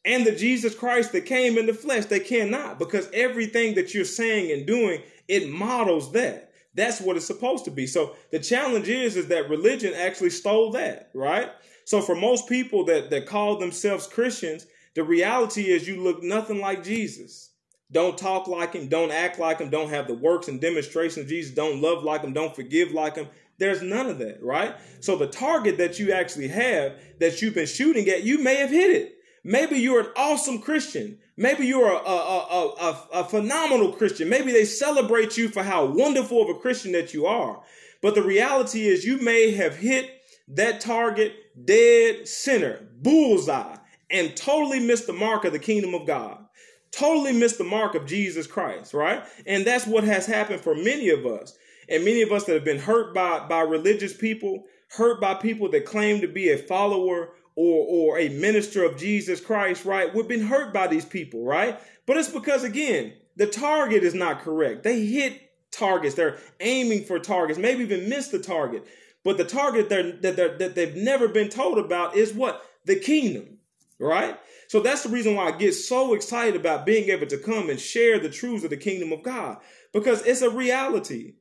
[0.04, 2.06] and the Jesus Christ that came in the flesh.
[2.06, 6.52] They cannot because everything that you're saying and doing it models that.
[6.74, 7.86] That's what it's supposed to be.
[7.86, 11.50] So the challenge is, is that religion actually stole that, right?
[11.86, 16.60] So for most people that, that call themselves Christians, the reality is you look nothing
[16.60, 17.50] like Jesus.
[17.92, 21.28] Don't talk like him, don't act like him, don't have the works and demonstrations of
[21.28, 23.28] Jesus, don't love like him, don't forgive like him.
[23.58, 24.74] There's none of that, right?
[25.00, 28.70] So the target that you actually have that you've been shooting at, you may have
[28.70, 29.15] hit it.
[29.46, 31.18] Maybe you're an awesome Christian.
[31.36, 34.28] Maybe you're a, a, a, a, phenomenal Christian.
[34.28, 37.62] Maybe they celebrate you for how wonderful of a Christian that you are.
[38.02, 40.10] But the reality is you may have hit
[40.48, 41.32] that target
[41.64, 43.76] dead center, bullseye,
[44.10, 46.44] and totally missed the mark of the kingdom of God.
[46.90, 49.22] Totally missed the mark of Jesus Christ, right?
[49.46, 51.56] And that's what has happened for many of us.
[51.88, 55.70] And many of us that have been hurt by, by religious people, hurt by people
[55.70, 60.14] that claim to be a follower or or a minister of Jesus Christ, right?
[60.14, 61.80] We've been hurt by these people, right?
[62.06, 64.84] But it's because again, the target is not correct.
[64.84, 65.42] They hit
[65.72, 66.14] targets.
[66.14, 68.86] They're aiming for targets, maybe even miss the target.
[69.24, 72.64] But the target that, that, that they've never been told about is what?
[72.84, 73.58] The kingdom,
[73.98, 74.38] right?
[74.68, 77.80] So that's the reason why I get so excited about being able to come and
[77.80, 79.58] share the truths of the kingdom of God
[79.92, 81.34] because it's a reality.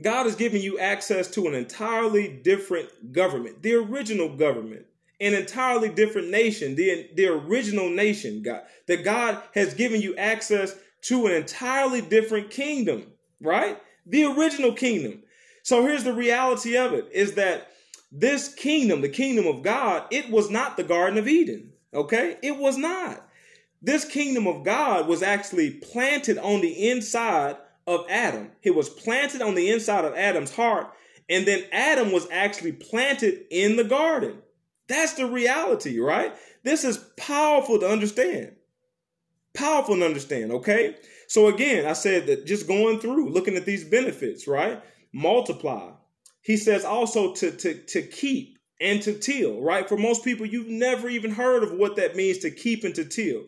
[0.00, 4.86] God has given you access to an entirely different government, the original government,
[5.20, 10.74] an entirely different nation, the, the original nation, God, that God has given you access
[11.02, 13.06] to an entirely different kingdom,
[13.40, 13.78] right?
[14.06, 15.22] The original kingdom.
[15.62, 17.68] So here's the reality of it is that
[18.10, 21.72] this kingdom, the kingdom of God, it was not the Garden of Eden.
[21.94, 22.36] Okay.
[22.42, 23.26] It was not.
[23.80, 27.56] This kingdom of God was actually planted on the inside
[27.92, 28.50] of Adam.
[28.62, 30.92] It was planted on the inside of Adam's heart,
[31.28, 34.38] and then Adam was actually planted in the garden.
[34.88, 36.34] That's the reality, right?
[36.64, 38.56] This is powerful to understand.
[39.54, 40.96] Powerful to understand, okay?
[41.28, 44.82] So again, I said that just going through, looking at these benefits, right?
[45.12, 45.92] Multiply.
[46.42, 49.88] He says also to to to keep and to till, right?
[49.88, 53.04] For most people, you've never even heard of what that means to keep and to
[53.04, 53.44] till.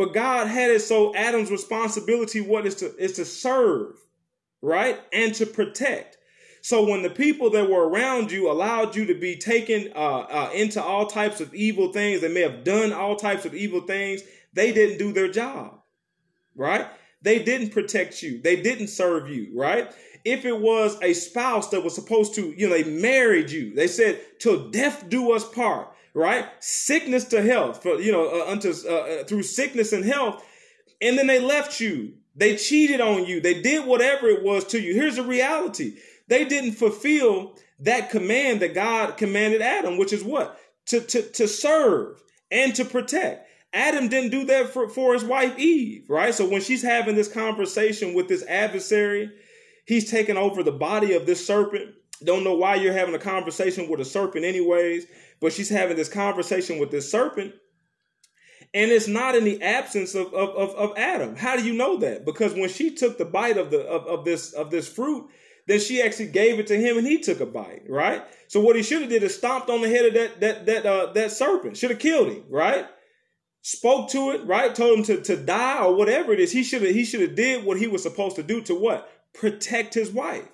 [0.00, 3.96] But God had it so Adam's responsibility what is to is to serve,
[4.62, 4.98] right?
[5.12, 6.16] And to protect.
[6.62, 10.50] So when the people that were around you allowed you to be taken uh, uh,
[10.54, 14.22] into all types of evil things, they may have done all types of evil things.
[14.54, 15.82] They didn't do their job,
[16.56, 16.86] right?
[17.20, 18.40] They didn't protect you.
[18.40, 19.92] They didn't serve you, right?
[20.24, 23.86] If it was a spouse that was supposed to, you know, they married you, they
[23.86, 26.46] said, till death do us part, right?
[26.60, 30.44] Sickness to health, for, you know, uh, unto, uh, uh, through sickness and health.
[31.00, 32.14] And then they left you.
[32.36, 33.40] They cheated on you.
[33.40, 34.94] They did whatever it was to you.
[34.94, 35.96] Here's the reality.
[36.28, 40.58] They didn't fulfill that command that God commanded Adam, which is what?
[40.86, 43.48] To, to, to serve and to protect.
[43.72, 46.34] Adam didn't do that for, for his wife Eve, right?
[46.34, 49.30] So when she's having this conversation with this adversary,
[49.86, 51.94] he's taking over the body of this serpent.
[52.24, 55.06] Don't know why you're having a conversation with a serpent, anyways,
[55.40, 57.54] but she's having this conversation with this serpent.
[58.72, 61.34] And it's not in the absence of, of, of, of Adam.
[61.34, 62.24] How do you know that?
[62.24, 65.28] Because when she took the bite of the of, of this of this fruit,
[65.66, 68.22] then she actually gave it to him and he took a bite, right?
[68.46, 70.86] So what he should have did is stomped on the head of that that that
[70.86, 72.86] uh, that serpent, should have killed him, right?
[73.62, 74.74] spoke to it, right?
[74.74, 76.52] Told him to, to die or whatever it is.
[76.52, 79.10] He should have he should have did what he was supposed to do to what?
[79.32, 80.48] Protect his wife.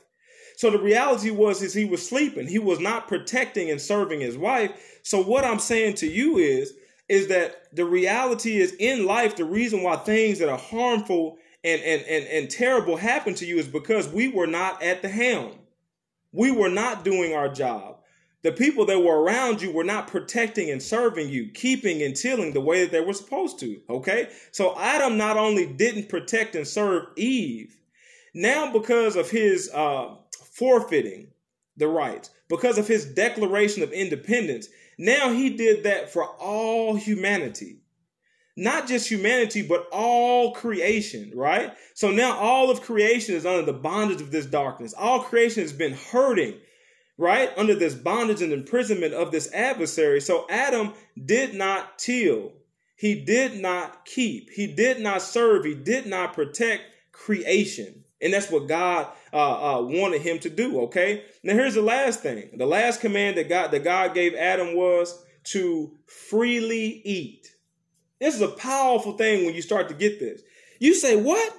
[0.57, 2.49] So the reality was is he was sleeping.
[2.49, 5.01] He was not protecting and serving his wife.
[5.03, 6.75] So what I'm saying to you is
[7.09, 11.81] is that the reality is in life the reason why things that are harmful and
[11.83, 15.53] and and, and terrible happen to you is because we were not at the helm.
[16.33, 17.97] We were not doing our job
[18.47, 22.53] the people that were around you were not protecting and serving you, keeping and tilling
[22.53, 23.81] the way that they were supposed to.
[23.91, 24.29] Okay.
[24.53, 27.77] So Adam not only didn't protect and serve Eve,
[28.35, 30.15] now because of his uh,
[30.59, 31.29] forfeiting
[31.77, 37.79] the rights, because of his declaration of independence, now he did that for all humanity.
[38.57, 41.75] Not just humanity, but all creation, right?
[41.95, 44.95] So now all of creation is under the bondage of this darkness.
[44.97, 46.55] All creation has been hurting
[47.19, 47.51] right?
[47.57, 50.21] Under this bondage and imprisonment of this adversary.
[50.21, 50.93] So Adam
[51.23, 52.53] did not till,
[52.97, 56.83] he did not keep, he did not serve, he did not protect
[57.13, 58.05] creation.
[58.21, 60.81] And that's what God uh, uh, wanted him to do.
[60.83, 61.25] Okay.
[61.43, 62.51] Now here's the last thing.
[62.57, 67.49] The last command that God that God gave Adam was to freely eat.
[68.19, 70.43] This is a powerful thing when you start to get this.
[70.81, 71.55] You say what?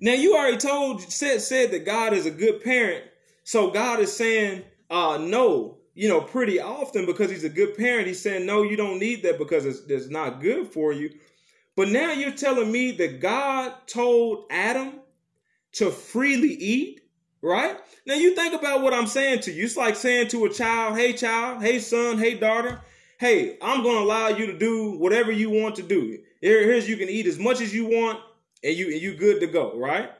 [0.00, 3.04] Now you already told said said that God is a good parent
[3.46, 8.08] so God is saying, uh, no, you know, pretty often because he's a good parent.
[8.08, 11.10] He's saying, no, you don't need that because it's, it's not good for you.
[11.76, 14.94] But now you're telling me that God told Adam
[15.76, 17.02] to freely eat,
[17.42, 17.76] right?
[18.06, 19.64] Now you think about what I'm saying to you.
[19.64, 22.80] It's like saying to a child, hey, child, hey, son, hey, daughter,
[23.18, 26.18] hey, I'm going to allow you to do whatever you want to do.
[26.40, 28.20] Here, here's you can eat as much as you want
[28.64, 30.10] and you and you good to go, right?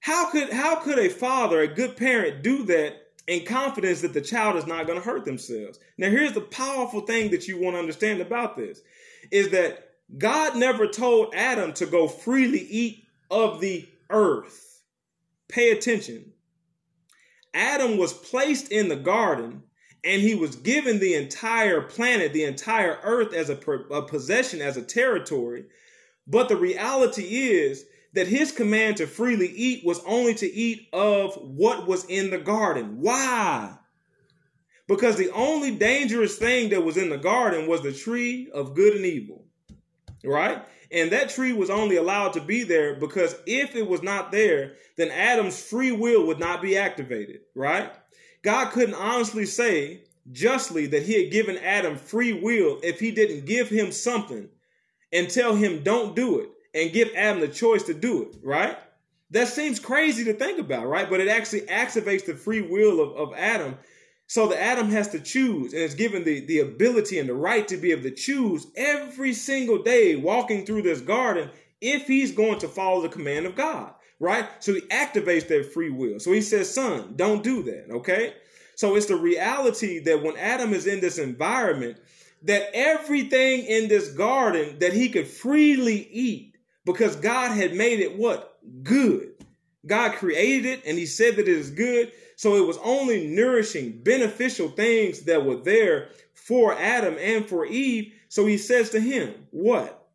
[0.00, 2.94] How could how could a father, a good parent, do that
[3.26, 5.78] in confidence that the child is not going to hurt themselves?
[5.98, 8.80] Now, here's the powerful thing that you want to understand about this
[9.30, 14.82] is that God never told Adam to go freely eat of the earth.
[15.48, 16.32] Pay attention.
[17.54, 19.62] Adam was placed in the garden
[20.04, 23.58] and he was given the entire planet, the entire earth as a,
[23.90, 25.64] a possession, as a territory.
[26.26, 31.34] But the reality is that his command to freely eat was only to eat of
[31.34, 33.00] what was in the garden.
[33.00, 33.76] Why?
[34.86, 38.94] Because the only dangerous thing that was in the garden was the tree of good
[38.94, 39.45] and evil.
[40.26, 40.62] Right?
[40.90, 44.74] And that tree was only allowed to be there because if it was not there,
[44.96, 47.40] then Adam's free will would not be activated.
[47.54, 47.92] Right?
[48.42, 50.02] God couldn't honestly say
[50.32, 54.48] justly that he had given Adam free will if he didn't give him something
[55.12, 58.76] and tell him, don't do it and give Adam the choice to do it, right?
[59.30, 61.08] That seems crazy to think about, right?
[61.08, 63.76] But it actually activates the free will of, of Adam.
[64.26, 67.66] So the Adam has to choose and is given the, the ability and the right
[67.68, 71.50] to be able to choose every single day walking through this garden
[71.80, 74.48] if he's going to follow the command of God, right?
[74.60, 76.18] So he activates that free will.
[76.18, 78.34] So he says, son, don't do that, okay?
[78.74, 81.98] So it's the reality that when Adam is in this environment,
[82.42, 88.18] that everything in this garden that he could freely eat because God had made it
[88.18, 88.56] what?
[88.82, 89.32] good.
[89.86, 92.12] God created it and he said that it is good.
[92.36, 98.12] So it was only nourishing, beneficial things that were there for Adam and for Eve.
[98.28, 100.08] So he says to him, what?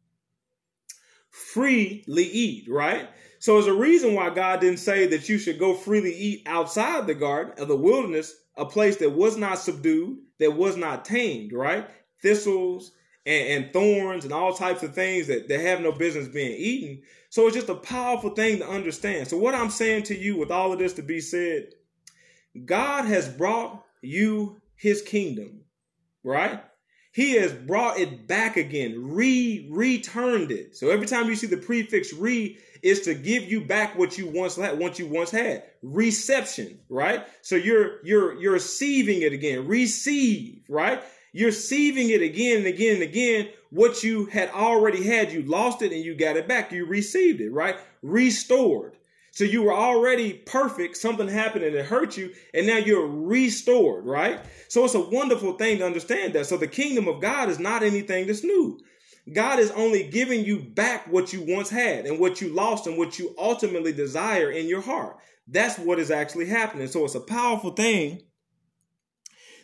[1.29, 3.09] Freely eat, right?
[3.39, 7.07] So there's a reason why God didn't say that you should go freely eat outside
[7.07, 11.53] the garden of the wilderness, a place that was not subdued, that was not tamed,
[11.53, 11.89] right?
[12.21, 12.91] Thistles
[13.25, 17.01] and, and thorns and all types of things that, that have no business being eaten.
[17.29, 19.27] So it's just a powerful thing to understand.
[19.27, 21.69] So what I'm saying to you with all of this to be said,
[22.65, 25.61] God has brought you his kingdom,
[26.23, 26.61] right?
[27.13, 30.77] He has brought it back again, re returned it.
[30.77, 34.27] So every time you see the prefix re, is to give you back what you
[34.27, 35.63] once had, what you once had.
[35.83, 37.25] Reception, right?
[37.41, 39.67] So you're you're you're receiving it again.
[39.67, 41.03] Receive, right?
[41.31, 43.49] You're receiving it again and again and again.
[43.69, 46.71] What you had already had, you lost it and you got it back.
[46.71, 47.77] You received it, right?
[48.01, 48.97] Restored.
[49.33, 50.97] So you were already perfect.
[50.97, 54.41] Something happened and it hurt you, and now you're restored, right?
[54.67, 56.47] So it's a wonderful thing to understand that.
[56.47, 58.77] So the kingdom of God is not anything that's new.
[59.33, 62.97] God is only giving you back what you once had and what you lost and
[62.97, 65.17] what you ultimately desire in your heart.
[65.47, 66.87] That's what is actually happening.
[66.87, 68.23] So it's a powerful thing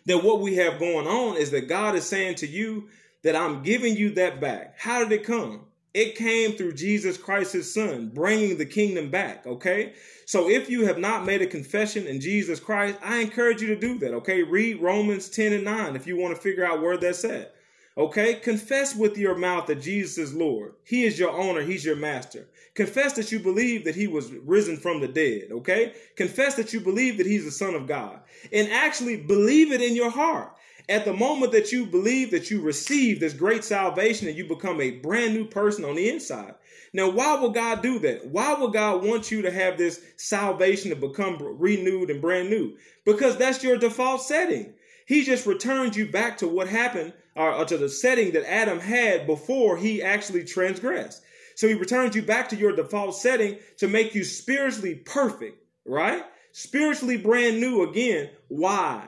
[0.07, 2.89] that what we have going on is that God is saying to you
[3.23, 4.75] that I'm giving you that back.
[4.79, 5.65] How did it come?
[5.93, 9.45] It came through Jesus Christ, his son, bringing the kingdom back.
[9.45, 9.93] Okay.
[10.25, 13.79] So if you have not made a confession in Jesus Christ, I encourage you to
[13.79, 14.13] do that.
[14.15, 14.43] Okay.
[14.43, 17.53] Read Romans 10 and 9 if you want to figure out where that's at.
[17.97, 20.73] Okay, confess with your mouth that Jesus is Lord.
[20.83, 22.47] He is your owner, He's your master.
[22.77, 25.47] Confess that you believe that He was risen from the dead.
[25.51, 28.19] Okay, confess that you believe that He's the Son of God.
[28.53, 30.55] And actually believe it in your heart.
[30.87, 34.79] At the moment that you believe that you receive this great salvation and you become
[34.79, 36.53] a brand new person on the inside.
[36.93, 38.27] Now, why would God do that?
[38.27, 42.77] Why would God want you to have this salvation to become renewed and brand new?
[43.05, 44.75] Because that's your default setting.
[45.07, 48.79] He just returned you back to what happened or, or to the setting that Adam
[48.79, 51.23] had before he actually transgressed.
[51.57, 56.23] So he returns you back to your default setting to make you spiritually perfect, right?
[56.51, 58.29] Spiritually brand new again.
[58.47, 59.03] Why?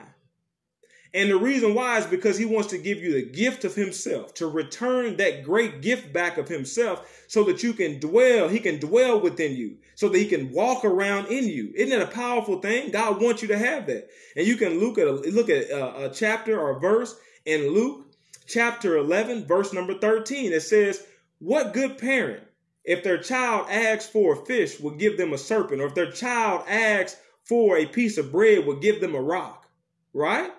[1.14, 4.34] And the reason why is because he wants to give you the gift of himself,
[4.34, 8.80] to return that great gift back of himself so that you can dwell, he can
[8.80, 11.72] dwell within you, so that he can walk around in you.
[11.76, 12.90] Isn't that a powerful thing?
[12.90, 14.08] God wants you to have that.
[14.34, 17.72] And you can look at a, look at a, a chapter or a verse in
[17.72, 18.06] Luke
[18.48, 20.52] chapter 11, verse number 13.
[20.52, 21.06] It says,
[21.40, 22.42] What good parent,
[22.84, 26.12] if their child asks for a fish, would give them a serpent, or if their
[26.12, 29.66] child asks for a piece of bread, would give them a rock?
[30.12, 30.52] Right?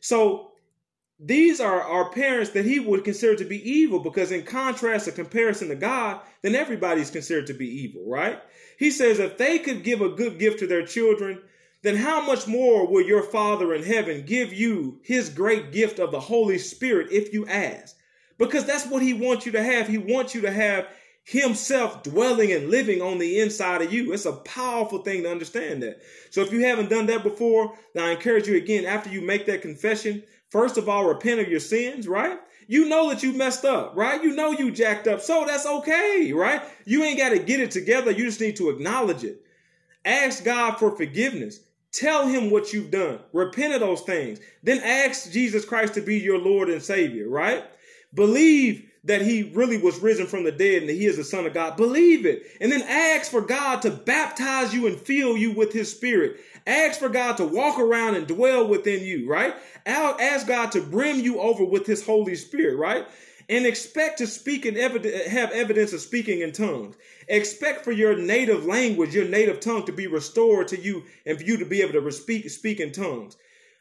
[0.00, 0.52] So
[1.18, 5.12] these are our parents that he would consider to be evil because in contrast, a
[5.12, 8.40] comparison to God, then everybody's considered to be evil, right?
[8.78, 11.42] He says if they could give a good gift to their children,
[11.82, 16.12] then how much more will your Father in heaven give you his great gift of
[16.12, 17.96] the Holy Spirit if you ask?
[18.38, 19.88] Because that's what he wants you to have.
[19.88, 20.88] He wants you to have
[21.24, 24.12] himself dwelling and living on the inside of you.
[24.14, 26.00] It's a powerful thing to understand that.
[26.30, 29.44] So if you haven't done that before, then I encourage you again, after you make
[29.46, 32.38] that confession, first of all, repent of your sins, right?
[32.66, 34.22] You know that you messed up, right?
[34.22, 35.20] You know you jacked up.
[35.20, 36.62] So that's okay, right?
[36.84, 38.10] You ain't got to get it together.
[38.10, 39.42] You just need to acknowledge it.
[40.04, 41.60] Ask God for forgiveness.
[41.92, 43.20] Tell him what you've done.
[43.32, 44.40] Repent of those things.
[44.62, 47.64] Then ask Jesus Christ to be your Lord and Savior, right?
[48.14, 51.46] Believe that he really was risen from the dead and that he is the son
[51.46, 51.76] of God.
[51.76, 52.42] Believe it.
[52.60, 56.40] And then ask for God to baptize you and fill you with his spirit.
[56.66, 59.54] Ask for God to walk around and dwell within you, right?
[59.86, 63.06] Ask God to brim you over with his Holy Spirit, right?
[63.48, 66.96] And expect to speak and have evidence of speaking in tongues.
[67.28, 71.44] Expect for your native language, your native tongue to be restored to you and for
[71.44, 73.38] you to be able to speak, speak in tongues.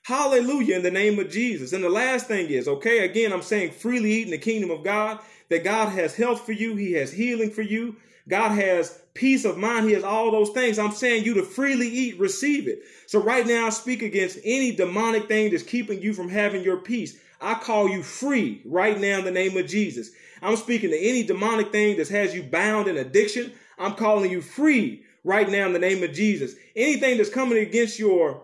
[0.08, 1.74] Hallelujah in the name of Jesus.
[1.74, 4.82] And the last thing is, okay, again, I'm saying freely eat in the kingdom of
[4.82, 6.78] God, that God has health for you.
[6.78, 7.98] He has healing for you.
[8.30, 9.86] God has peace of mind.
[9.86, 10.80] He has all those things.
[10.80, 12.84] I'm saying you to freely eat, receive it.
[13.06, 16.78] So right now I speak against any demonic thing that's keeping you from having your
[16.78, 17.20] peace.
[17.42, 20.12] I call you free right now in the name of Jesus.
[20.42, 23.52] I'm speaking to any demonic thing that has you bound in addiction.
[23.78, 26.56] I'm calling you free right now in the name of Jesus.
[26.78, 28.42] Anything that's coming against your,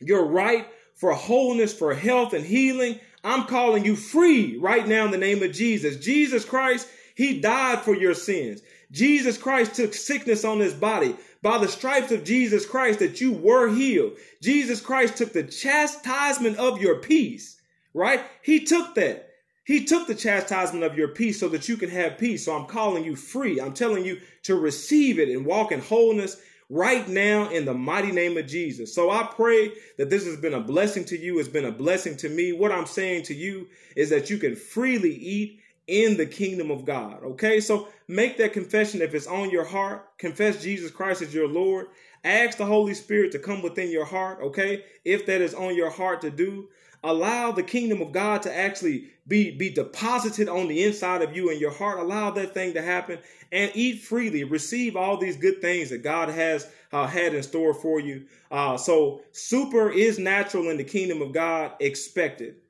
[0.00, 3.00] your right for wholeness, for health and healing.
[3.22, 5.96] I'm calling you free right now in the name of Jesus.
[5.96, 8.62] Jesus Christ, he died for your sins.
[8.90, 11.16] Jesus Christ took sickness on his body.
[11.42, 14.12] By the stripes of Jesus Christ that you were healed.
[14.40, 17.60] Jesus Christ took the chastisement of your peace,
[17.92, 18.22] right?
[18.40, 19.28] He took that.
[19.66, 22.44] He took the chastisement of your peace so that you can have peace.
[22.44, 23.60] So I'm calling you free.
[23.60, 26.40] I'm telling you to receive it and walk in wholeness
[26.70, 28.94] right now in the mighty name of Jesus.
[28.94, 31.38] So I pray that this has been a blessing to you.
[31.38, 32.52] It's been a blessing to me.
[32.52, 36.84] What I'm saying to you is that you can freely eat in the kingdom of
[36.84, 37.22] God.
[37.22, 37.60] Okay.
[37.60, 40.18] So make that confession if it's on your heart.
[40.18, 41.86] Confess Jesus Christ as your Lord.
[42.24, 44.40] Ask the Holy Spirit to come within your heart.
[44.42, 44.84] Okay.
[45.04, 46.68] If that is on your heart to do,
[47.02, 51.50] allow the kingdom of God to actually be, be deposited on the inside of you
[51.50, 51.98] and your heart.
[51.98, 53.18] Allow that thing to happen
[53.52, 54.44] and eat freely.
[54.44, 58.26] Receive all these good things that God has uh, had in store for you.
[58.50, 61.72] Uh, so super is natural in the kingdom of God.
[61.80, 62.62] Expect it.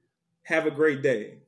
[0.43, 1.39] Have a great day.